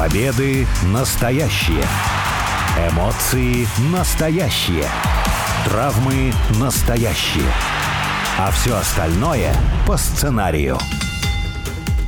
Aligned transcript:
Победы 0.00 0.66
настоящие. 0.84 1.84
Эмоции 2.90 3.66
настоящие. 3.92 4.86
Травмы 5.66 6.32
настоящие. 6.58 7.52
А 8.38 8.50
все 8.50 8.76
остальное 8.76 9.54
по 9.86 9.98
сценарию. 9.98 10.78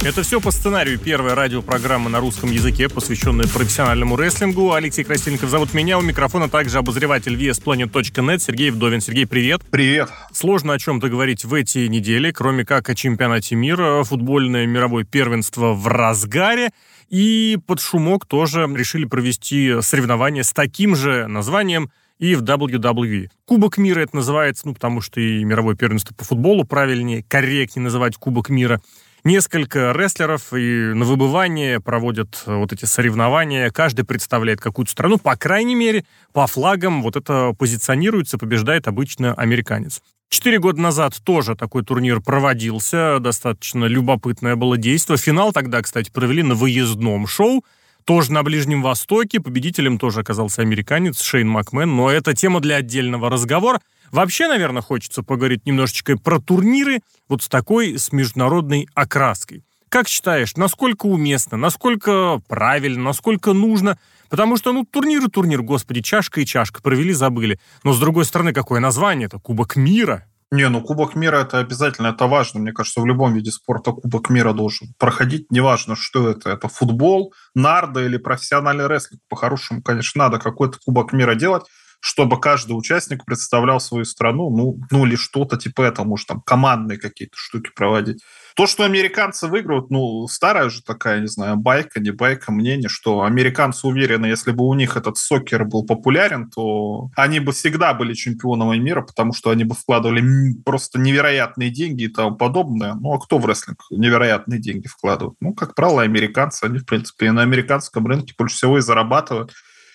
Это 0.03 0.23
все 0.23 0.41
по 0.41 0.51
сценарию. 0.51 0.99
Первая 0.99 1.35
радиопрограмма 1.35 2.09
на 2.09 2.19
русском 2.19 2.51
языке, 2.51 2.89
посвященная 2.89 3.47
профессиональному 3.47 4.17
рестлингу. 4.17 4.73
Алексей 4.73 5.05
Красильников 5.05 5.51
зовут 5.51 5.75
меня. 5.75 5.99
У 5.99 6.01
микрофона 6.01 6.49
также 6.49 6.79
обозреватель 6.79 7.35
VSPlanet.net 7.37 8.39
Сергей 8.39 8.71
Вдовин. 8.71 9.03
Сергей, 9.03 9.27
привет. 9.27 9.61
Привет. 9.71 10.09
Сложно 10.33 10.73
о 10.73 10.79
чем-то 10.79 11.11
говорить 11.11 11.45
в 11.45 11.53
эти 11.53 11.89
недели, 11.89 12.31
кроме 12.31 12.65
как 12.65 12.89
о 12.89 12.95
чемпионате 12.95 13.55
мира. 13.55 14.03
Футбольное 14.03 14.65
мировое 14.67 15.05
первенство 15.05 15.75
в 15.75 15.87
разгаре. 15.87 16.71
И 17.13 17.59
под 17.67 17.79
шумок 17.79 18.25
тоже 18.25 18.67
решили 18.75 19.05
провести 19.05 19.83
соревнования 19.83 20.43
с 20.43 20.55
таким 20.55 20.97
же 20.97 21.27
названием 21.27 21.91
и 22.19 22.35
в 22.35 22.43
WWE. 22.43 23.29
Кубок 23.45 23.77
мира 23.77 24.01
это 24.01 24.17
называется, 24.17 24.67
ну, 24.67 24.73
потому 24.73 25.03
что 25.03 25.21
и 25.21 25.45
мировое 25.45 25.77
первенство 25.77 26.15
по 26.15 26.25
футболу 26.25 26.65
правильнее, 26.65 27.23
корректнее 27.29 27.85
называть 27.85 28.17
Кубок 28.17 28.49
мира. 28.49 28.81
Несколько 29.25 29.93
рестлеров 29.93 30.55
и 30.55 30.95
на 30.95 31.05
выбывание 31.05 31.81
проводят 31.81 32.43
вот 32.47 32.73
эти 32.73 32.87
соревнования. 32.87 33.71
Каждый 33.71 34.07
представляет 34.07 34.63
какую-то 34.63 34.91
страну. 34.91 35.19
По 35.19 35.37
крайней 35.37 35.75
мере, 35.75 36.07
по 36.33 36.47
флагам 36.47 37.03
вот 37.03 37.17
это 37.17 37.53
позиционируется, 37.59 38.39
побеждает 38.39 38.89
обычно 38.89 39.35
американец. 39.35 40.01
Четыре 40.33 40.59
года 40.59 40.81
назад 40.81 41.21
тоже 41.25 41.55
такой 41.55 41.85
турнир 41.85 42.23
проводился. 42.23 43.19
Достаточно 43.21 43.85
любопытное 43.85 44.57
было 44.57 44.79
действие. 44.79 45.19
Финал 45.19 45.53
тогда, 45.53 45.83
кстати, 45.83 46.11
провели 46.11 46.43
на 46.43 46.55
выездном 46.55 47.27
шоу. 47.27 47.67
Тоже 48.07 48.33
на 48.33 48.43
Ближнем 48.43 48.81
Востоке. 48.81 49.41
Победителем 49.41 49.99
тоже 49.99 50.21
оказался 50.21 50.63
американец 50.63 51.21
Шейн 51.21 51.47
Макмен. 51.47 51.95
Но 51.95 52.11
это 52.11 52.33
тема 52.33 52.61
для 52.61 52.77
отдельного 52.77 53.29
разговора. 53.29 53.83
Вообще, 54.11 54.49
наверное, 54.49 54.81
хочется 54.81 55.23
поговорить 55.23 55.67
немножечко 55.67 56.17
про 56.17 56.41
турниры 56.41 57.03
вот 57.29 57.43
с 57.43 57.49
такой, 57.51 57.99
с 57.99 58.11
международной 58.11 58.89
окраской. 58.95 59.63
Как 59.91 60.09
считаешь, 60.09 60.57
насколько 60.57 61.05
уместно, 61.05 61.59
насколько 61.59 62.41
правильно, 62.49 63.03
насколько 63.03 63.53
нужно? 63.53 63.99
Потому 64.31 64.57
что, 64.57 64.73
ну, 64.73 64.87
турнир 64.91 65.23
и 65.23 65.29
турнир, 65.29 65.61
господи, 65.61 66.01
чашка 66.01 66.41
и 66.41 66.47
чашка, 66.47 66.81
провели, 66.81 67.13
забыли. 67.13 67.61
Но, 67.85 67.93
с 67.93 68.01
другой 68.01 68.25
стороны, 68.25 68.55
какое 68.55 68.81
название? 68.81 69.27
Это 69.27 69.39
Кубок 69.39 69.77
мира. 69.77 70.27
Не, 70.53 70.69
ну 70.69 70.83
Кубок 70.83 71.15
мира 71.15 71.37
это 71.39 71.61
обязательно, 71.61 72.09
это 72.09 72.27
важно. 72.27 72.61
Мне 72.61 72.73
кажется, 72.73 73.01
в 73.01 73.07
любом 73.07 73.33
виде 73.33 73.51
спорта 73.51 73.93
Кубок 73.93 74.29
мира 74.29 74.53
должен 74.53 74.89
проходить. 74.99 75.51
Неважно, 75.51 75.97
что 75.97 76.29
это. 76.29 76.51
Это 76.51 76.69
футбол, 76.69 77.33
нарда 77.55 78.05
или 78.05 78.19
профессиональный 78.19 78.87
рестлинг. 78.87 79.23
По-хорошему, 79.31 79.83
конечно, 79.83 80.25
надо 80.25 80.39
какой-то 80.39 80.79
Кубок 80.85 81.13
мира 81.13 81.35
делать 81.35 81.65
чтобы 82.05 82.41
каждый 82.41 82.73
участник 82.73 83.25
представлял 83.25 83.79
свою 83.79 84.05
страну, 84.05 84.51
ну, 84.51 84.77
ну 84.91 85.07
или 85.07 85.15
что-то 85.15 85.57
типа 85.57 85.83
этого, 85.83 86.05
может, 86.05 86.27
там 86.27 86.41
командные 86.41 86.99
какие-то 86.99 87.37
штуки 87.37 87.71
проводить. 87.77 88.21
То, 88.55 88.67
что 88.67 88.85
американцы 88.85 89.47
выиграют, 89.47 89.91
ну, 89.91 90.27
старая 90.29 90.69
же 90.69 90.83
такая, 90.83 91.21
не 91.21 91.27
знаю, 91.27 91.57
байка, 91.57 92.01
не 92.01 92.11
байка, 92.11 92.53
мнение, 92.53 92.89
что 92.89 93.23
американцы 93.23 93.87
уверены, 93.87 94.27
если 94.27 94.53
бы 94.53 94.67
у 94.67 94.75
них 94.75 94.97
этот 94.97 95.17
сокер 95.17 95.65
был 95.65 95.87
популярен, 95.87 96.51
то 96.51 97.11
они 97.17 97.41
бы 97.41 97.53
всегда 97.53 97.95
были 97.95 98.15
чемпионами 98.15 98.79
мира, 98.79 99.03
потому 99.03 99.33
что 99.33 99.51
они 99.51 99.65
бы 99.65 99.75
вкладывали 99.75 100.23
просто 100.65 100.99
невероятные 100.99 101.71
деньги 101.71 102.05
и 102.05 102.09
тому 102.09 102.37
подобное. 102.37 102.95
Ну, 102.95 103.15
а 103.15 103.19
кто 103.19 103.39
в 103.39 103.47
рестлинг 103.47 103.79
невероятные 103.91 104.61
деньги 104.61 104.87
вкладывает? 104.87 105.37
Ну, 105.41 105.55
как 105.55 105.75
правило, 105.75 106.03
американцы, 106.03 106.65
они, 106.65 106.79
в 106.79 106.87
принципе, 106.87 107.33
на 107.33 107.43
американском 107.43 108.07
рынке 108.07 108.35
больше 108.37 108.57
всего 108.57 108.79
и 108.79 108.83
зарабатывают. 108.83 109.53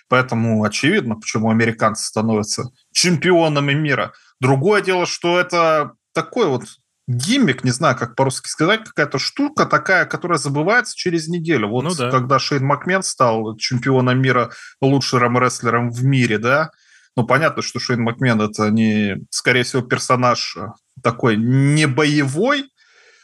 Поэтому 0.10 0.64
очевидно, 0.64 1.16
почему 1.16 1.50
американцы 1.50 2.06
становятся 2.06 2.72
чемпионами 2.92 3.74
мира. 3.74 4.14
Другое 4.40 4.82
дело, 4.82 5.06
что 5.06 5.40
это 5.40 5.94
такой 6.14 6.48
вот 6.48 6.64
гиммик, 7.08 7.64
не 7.64 7.72
знаю, 7.72 7.96
как 7.96 8.16
по-русски 8.16 8.50
сказать, 8.50 8.84
какая-то 8.84 9.18
штука 9.18 9.66
такая, 9.66 10.06
которая 10.06 10.38
забывается 10.38 10.96
через 10.96 11.28
неделю. 11.28 11.70
Вот 11.70 11.84
ну, 11.84 11.96
да. 11.96 12.12
когда 12.12 12.38
Шейн 12.38 12.66
Макмен 12.66 13.02
стал 13.02 13.56
чемпионом 13.58 14.22
мира, 14.22 14.52
лучшим 14.82 15.38
рестлером 15.38 15.90
в 15.92 16.04
мире, 16.04 16.38
да, 16.38 16.72
ну, 17.16 17.26
понятно, 17.26 17.64
что 17.64 17.80
Шейн 17.80 18.02
Макмен 18.02 18.40
это 18.42 18.70
не, 18.70 19.26
скорее 19.32 19.64
всего, 19.64 19.82
персонаж 19.82 20.58
такой 21.02 21.36
не 21.38 21.88
боевой, 21.88 22.66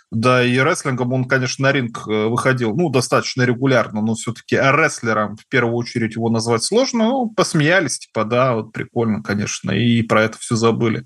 да, 0.10 0.44
и 0.44 0.58
рестлингом 0.60 1.12
он, 1.12 1.26
конечно, 1.26 1.64
на 1.64 1.72
ринг 1.72 2.08
э, 2.08 2.28
выходил, 2.28 2.76
ну, 2.76 2.90
достаточно 2.90 3.44
регулярно, 3.44 4.02
но 4.02 4.14
все-таки 4.14 4.56
рестлером 4.56 5.38
в 5.38 5.48
первую 5.48 5.76
очередь 5.76 6.16
его 6.16 6.30
назвать 6.30 6.64
сложно. 6.64 7.06
Ну, 7.06 7.30
посмеялись, 7.30 8.00
типа, 8.00 8.24
да, 8.24 8.54
вот 8.54 8.74
прикольно, 8.74 9.24
конечно, 9.24 9.72
и 9.72 10.04
про 10.04 10.24
это 10.24 10.38
все 10.38 10.56
забыли. 10.56 11.06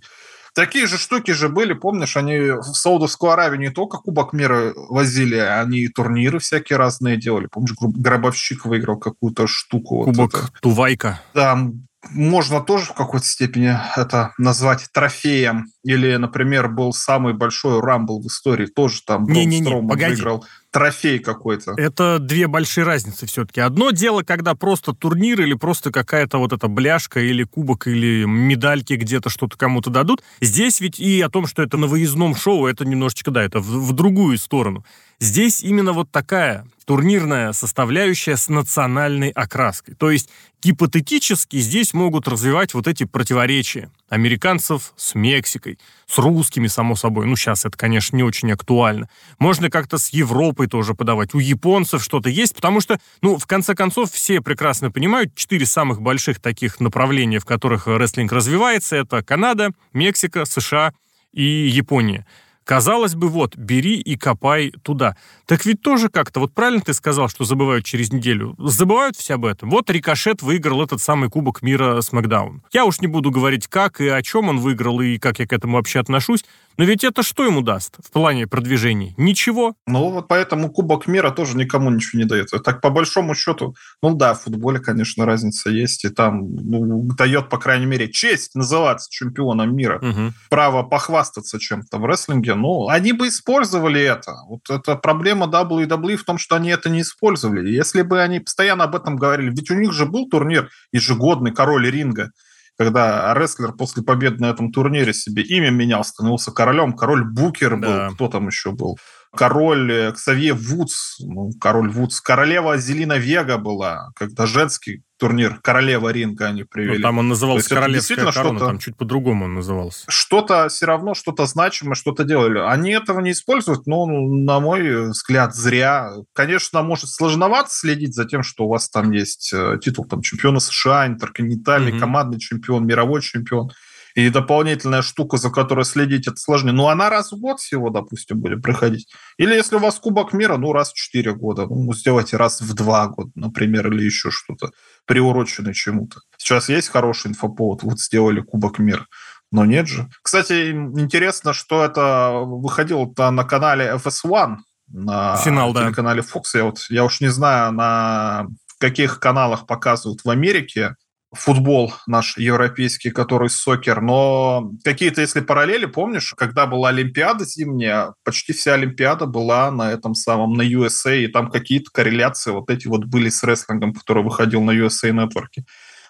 Такие 0.58 0.88
же 0.88 0.98
штуки 0.98 1.30
же 1.30 1.50
были, 1.50 1.74
помнишь, 1.74 2.18
они 2.18 2.40
в 2.40 2.74
Саудовскую 2.74 3.32
Аравию 3.32 3.60
не 3.60 3.70
только 3.70 4.00
Кубок 4.00 4.34
мира 4.34 4.74
возили, 4.90 5.36
они 5.36 5.82
и 5.82 5.88
турниры 5.88 6.40
всякие 6.40 6.78
разные 6.78 7.16
делали. 7.16 7.46
Помнишь, 7.46 7.76
Гробовщик 7.80 8.66
выиграл 8.66 8.98
какую-то 8.98 9.46
штуку. 9.46 10.06
Кубок 10.06 10.34
вот 10.34 10.52
Тувайка. 10.60 11.22
Да, 11.36 11.70
можно 12.10 12.62
тоже 12.62 12.86
в 12.86 12.94
какой-то 12.94 13.28
степени 13.28 13.78
это 13.96 14.34
назвать 14.40 14.88
трофеем. 14.92 15.68
Или, 15.84 16.16
например, 16.16 16.70
был 16.70 16.92
самый 16.92 17.36
большой 17.36 17.80
рамбл 17.80 18.20
в 18.20 18.26
истории, 18.26 18.66
тоже 18.66 19.04
там 19.06 19.26
не, 19.26 19.46
не, 19.46 19.60
не, 19.60 19.88
погоди. 19.88 20.16
выиграл 20.16 20.44
трофей 20.72 21.20
какой-то. 21.20 21.74
Это 21.78 22.20
две 22.20 22.48
большие 22.48 22.84
разницы 22.84 23.26
все-таки. 23.26 23.62
Одно 23.62 23.92
дело, 23.92 24.24
когда 24.24 24.54
просто 24.56 24.94
турнир 24.94 25.42
или 25.42 25.54
просто 25.54 25.92
какая-то 25.92 26.38
вот 26.38 26.54
эта 26.54 26.68
бляшка 26.68 27.20
или 27.20 27.44
кубок 27.44 27.88
или 27.88 28.26
медальки 28.26 28.94
где-то 28.94 29.30
что-то 29.30 29.58
кому-то 29.58 29.90
дадут. 29.90 30.24
Здесь 30.42 30.80
ведь 30.82 31.00
и 31.00 31.22
о 31.22 31.30
том, 31.30 31.48
что 31.48 31.64
это 31.64 31.78
на 31.78 31.88
выездном 31.88 32.36
шоу, 32.36 32.68
это 32.68 32.86
немножечко, 32.86 33.32
да, 33.32 33.44
это 33.44 33.60
в, 33.60 33.88
в 33.88 33.94
другую 33.94 34.38
сторону. 34.38 34.86
Здесь 35.20 35.64
именно 35.64 35.94
вот 35.94 36.12
такая 36.12 36.68
турнирная 36.86 37.52
составляющая 37.52 38.38
с 38.38 38.50
национальной 38.50 39.30
окраской. 39.30 39.96
То 39.96 40.12
есть 40.12 40.30
гипотетически 40.62 41.58
здесь 41.58 41.94
могут 41.94 42.28
развивать 42.28 42.74
вот 42.74 42.88
эти 42.88 43.04
противоречия. 43.04 43.92
Американцев 44.10 44.94
с 44.96 45.16
Мексикой, 45.16 45.80
с 46.10 46.18
русскими, 46.18 46.68
само 46.68 46.96
собой. 46.96 47.26
Ну, 47.28 47.36
сейчас 47.36 47.66
это, 47.66 47.78
конечно, 47.78 48.16
не 48.16 48.24
очень 48.24 48.52
актуально. 48.52 49.10
Можно 49.40 49.70
как-то 49.70 49.98
с 49.98 50.10
Европой 50.10 50.68
тоже 50.68 50.94
подавать. 50.94 51.34
У 51.34 51.40
японцев 51.40 52.04
что-то 52.04 52.30
есть, 52.30 52.56
потому 52.56 52.80
что, 52.80 53.00
ну, 53.22 53.38
в 53.38 53.46
конце 53.46 53.76
концов, 53.76 54.12
все 54.12 54.42
прекрасно 54.42 54.90
понимают, 54.90 55.36
четыре 55.36 55.66
самых 55.66 56.02
больших 56.02 56.40
таких 56.40 56.80
направления, 56.80 57.40
в 57.40 57.46
которых 57.46 57.88
рестлинг 57.88 58.32
развивается, 58.32 58.96
это 58.96 59.22
Канада, 59.22 59.72
Мексика, 59.94 60.46
США 60.46 60.94
и 61.34 61.44
Япония. 61.44 62.26
Казалось 62.68 63.16
бы, 63.16 63.30
вот, 63.30 63.56
бери 63.56 63.96
и 63.98 64.18
копай 64.18 64.74
туда. 64.84 65.16
Так 65.46 65.66
ведь 65.66 65.82
тоже 65.82 66.10
как-то, 66.10 66.42
вот 66.42 66.54
правильно 66.54 66.82
ты 66.82 66.94
сказал, 66.94 67.30
что 67.30 67.46
забывают 67.46 67.86
через 67.86 68.12
неделю? 68.12 68.56
Забывают 68.58 69.16
все 69.16 69.36
об 69.36 69.46
этом. 69.46 69.70
Вот 69.70 69.90
Рикошет 69.90 70.42
выиграл 70.42 70.84
этот 70.84 71.02
самый 71.02 71.30
Кубок 71.30 71.62
мира 71.62 72.02
с 72.02 72.12
Макдаун. 72.12 72.64
Я 72.74 72.84
уж 72.84 73.00
не 73.00 73.08
буду 73.08 73.32
говорить, 73.32 73.68
как 73.68 74.02
и 74.02 74.10
о 74.10 74.22
чем 74.22 74.50
он 74.50 74.60
выиграл, 74.60 75.00
и 75.00 75.18
как 75.18 75.40
я 75.40 75.48
к 75.48 75.54
этому 75.54 75.78
вообще 75.78 76.02
отношусь, 76.02 76.44
но 76.78 76.84
ведь 76.84 77.04
это 77.04 77.24
что 77.24 77.44
ему 77.44 77.62
даст 77.62 77.96
в 78.06 78.12
плане 78.12 78.46
продвижения? 78.46 79.16
Ничего. 79.18 79.74
Ну, 79.88 80.12
вот 80.12 80.28
поэтому 80.28 80.70
Кубок 80.70 81.08
мира 81.08 81.32
тоже 81.32 81.58
никому 81.58 81.90
ничего 81.90 82.22
не 82.22 82.28
дает. 82.28 82.50
Так, 82.64 82.82
по 82.82 82.90
большому 82.90 83.34
счету, 83.34 83.76
ну 84.04 84.14
да, 84.14 84.36
в 84.36 84.44
футболе, 84.44 84.80
конечно, 84.80 85.26
разница 85.26 85.70
есть, 85.72 86.06
и 86.06 86.10
там 86.10 86.54
ну, 86.54 87.04
дает, 87.18 87.50
по 87.50 87.58
крайней 87.58 87.88
мере, 87.88 88.12
честь 88.12 88.54
называться 88.54 89.10
чемпионом 89.10 89.76
мира, 89.76 90.00
угу. 90.00 90.34
право 90.50 90.84
похвастаться 90.84 91.60
чем-то 91.60 91.98
в 91.98 92.06
рестлинге. 92.06 92.54
Ну, 92.62 92.88
они 92.88 93.14
бы 93.14 93.28
использовали 93.28 94.02
это. 94.02 94.34
Вот 94.48 94.70
это 94.70 94.96
проблема 94.96 95.48
WWE 95.48 96.18
в 96.18 96.24
том, 96.24 96.38
что 96.38 96.56
они 96.56 96.70
это 96.70 96.90
не 96.90 97.02
использовали. 97.02 97.70
Если 97.70 98.02
бы 98.02 98.22
они 98.22 98.40
постоянно 98.40 98.84
об 98.86 98.96
этом 98.96 99.16
говорили, 99.16 99.50
ведь 99.50 99.72
у 99.72 99.76
них 99.76 99.94
же 99.94 100.06
был 100.06 100.30
турнир 100.30 100.70
ежегодный 100.92 101.52
«Король 101.54 101.90
ринга», 101.90 102.32
когда 102.78 103.34
рестлер 103.34 103.72
после 103.74 104.04
победы 104.04 104.38
на 104.40 104.50
этом 104.52 104.72
турнире 104.72 105.14
себе 105.14 105.42
имя 105.42 105.72
менял, 105.72 106.04
становился 106.04 106.52
королем, 106.52 106.94
король 106.94 107.24
Букер 107.26 107.76
был, 107.76 107.88
да. 107.88 108.10
кто 108.14 108.28
там 108.28 108.48
еще 108.48 108.72
был? 108.72 108.98
Король 109.38 109.92
э, 109.92 110.12
Ксавье 110.12 110.54
Вудс, 110.54 111.20
ну, 111.20 111.52
король 111.62 111.90
Вудс, 111.90 112.20
королева 112.20 112.78
Зелина 112.78 113.18
Вега 113.18 113.58
была, 113.58 114.12
когда 114.16 114.46
женский 114.46 115.04
турнир 115.18 115.60
королева 115.62 116.10
ринга 116.10 116.48
они 116.48 116.64
привели. 116.64 116.98
Ну, 116.98 117.04
там 117.04 117.18
он 117.20 117.28
назывался 117.28 117.70
королевская 117.70 118.32
корона, 118.32 118.60
там 118.60 118.80
чуть 118.80 118.98
по-другому 118.98 119.46
он 119.46 119.56
назывался. 119.56 120.06
Что-то 120.10 120.68
все 120.70 120.86
равно, 120.86 121.14
что-то 121.14 121.46
значимое, 121.46 121.96
что-то 121.96 122.24
делали. 122.24 122.60
Они 122.60 122.92
этого 122.92 123.20
не 123.20 123.32
используют, 123.32 123.88
но, 123.88 124.06
на 124.06 124.60
мой 124.60 125.10
взгляд, 125.10 125.56
зря. 125.56 126.12
Конечно, 126.34 126.82
может 126.84 127.10
сложновато 127.10 127.70
следить 127.72 128.16
за 128.16 128.26
тем, 128.26 128.44
что 128.44 128.66
у 128.66 128.70
вас 128.70 128.90
там 128.90 129.12
есть 129.12 129.52
э, 129.54 129.80
титул 129.82 130.06
там, 130.06 130.22
чемпиона 130.22 130.60
США, 130.60 131.08
интерконтинентальный, 131.08 131.94
mm-hmm. 131.94 132.00
командный 132.00 132.40
чемпион, 132.40 132.86
мировой 132.86 133.22
чемпион 133.22 133.72
и 134.18 134.32
дополнительная 134.32 135.04
штука, 135.04 135.38
за 135.38 135.52
которой 135.52 135.86
следить, 135.86 136.28
это 136.28 136.38
сложнее. 136.38 136.74
Ну, 136.74 136.88
она 136.88 137.12
раз 137.12 137.32
в 137.32 137.40
год 137.40 137.60
всего, 137.60 137.92
допустим, 137.92 138.40
будет 138.40 138.64
проходить. 138.64 139.08
Или 139.38 139.54
если 139.54 139.76
у 139.76 139.80
вас 139.80 140.00
Кубок 140.00 140.34
мира, 140.34 140.58
ну, 140.58 140.74
раз 140.74 140.92
в 140.92 140.96
4 140.96 141.34
года. 141.34 141.68
Ну, 141.68 141.94
сделайте 141.94 142.36
раз 142.36 142.60
в 142.60 142.74
2 142.74 143.08
года, 143.10 143.30
например, 143.36 143.94
или 143.94 144.04
еще 144.04 144.32
что-то, 144.32 144.72
приуроченное 145.06 145.74
чему-то. 145.74 146.22
Сейчас 146.36 146.68
есть 146.68 146.90
хороший 146.90 147.28
инфоповод, 147.28 147.84
вот 147.84 148.00
сделали 148.00 148.42
Кубок 148.42 148.80
мира. 148.80 149.06
Но 149.52 149.66
нет 149.66 149.88
же. 149.88 150.10
Кстати, 150.24 150.72
интересно, 150.72 151.54
что 151.54 151.86
это 151.86 152.42
выходило-то 152.44 153.30
на 153.30 153.44
канале 153.44 154.00
FS1, 154.04 154.56
на 154.88 155.36
Финал, 155.36 155.76
телеканале 155.76 156.24
Fox. 156.24 156.44
Я, 156.56 156.64
вот, 156.64 156.80
я 156.90 157.04
уж 157.04 157.22
не 157.22 157.28
знаю, 157.28 157.72
на 157.72 158.48
каких 158.80 159.20
каналах 159.20 159.68
показывают 159.68 160.22
в 160.26 160.30
Америке 160.32 160.96
футбол 161.38 161.94
наш 162.06 162.38
европейский, 162.38 163.12
который 163.12 163.50
сокер, 163.50 164.02
но 164.02 164.72
какие-то, 164.84 165.22
если 165.22 165.42
параллели, 165.42 165.86
помнишь, 165.86 166.34
когда 166.38 166.66
была 166.66 166.90
Олимпиада 166.90 167.46
зимняя, 167.46 168.14
почти 168.24 168.54
вся 168.54 168.74
Олимпиада 168.74 169.26
была 169.26 169.72
на 169.72 169.92
этом 169.92 170.16
самом, 170.16 170.54
на 170.54 170.62
USA, 170.62 171.18
и 171.18 171.28
там 171.28 171.50
какие-то 171.50 171.92
корреляции 171.92 172.52
вот 172.52 172.70
эти 172.70 172.88
вот 172.88 173.06
были 173.06 173.30
с 173.30 173.44
рестлингом, 173.44 173.94
который 173.94 174.24
выходил 174.24 174.62
на 174.62 174.72
USA 174.72 175.12
Network. 175.12 175.64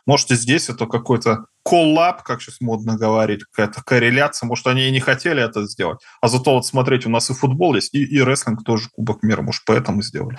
Может, 0.07 0.31
и 0.31 0.35
здесь 0.35 0.69
это 0.69 0.85
какой-то 0.85 1.47
коллаб, 1.63 2.23
как 2.23 2.41
сейчас 2.41 2.61
модно 2.61 2.97
говорить, 2.97 3.43
какая-то 3.43 3.83
корреляция. 3.83 4.47
Может, 4.47 4.67
они 4.67 4.87
и 4.87 4.91
не 4.91 5.01
хотели 5.01 5.43
это 5.43 5.67
сделать. 5.67 5.99
А 6.21 6.29
зато 6.29 6.53
вот 6.53 6.65
смотрите, 6.65 7.09
у 7.09 7.11
нас 7.11 7.29
и 7.29 7.33
футбол 7.33 7.75
есть, 7.75 7.93
и, 7.93 8.03
и 8.05 8.21
рестлинг 8.21 8.63
тоже 8.63 8.87
Кубок 8.93 9.21
мира. 9.21 9.41
Может, 9.41 9.63
поэтому 9.65 10.01
сделали. 10.01 10.37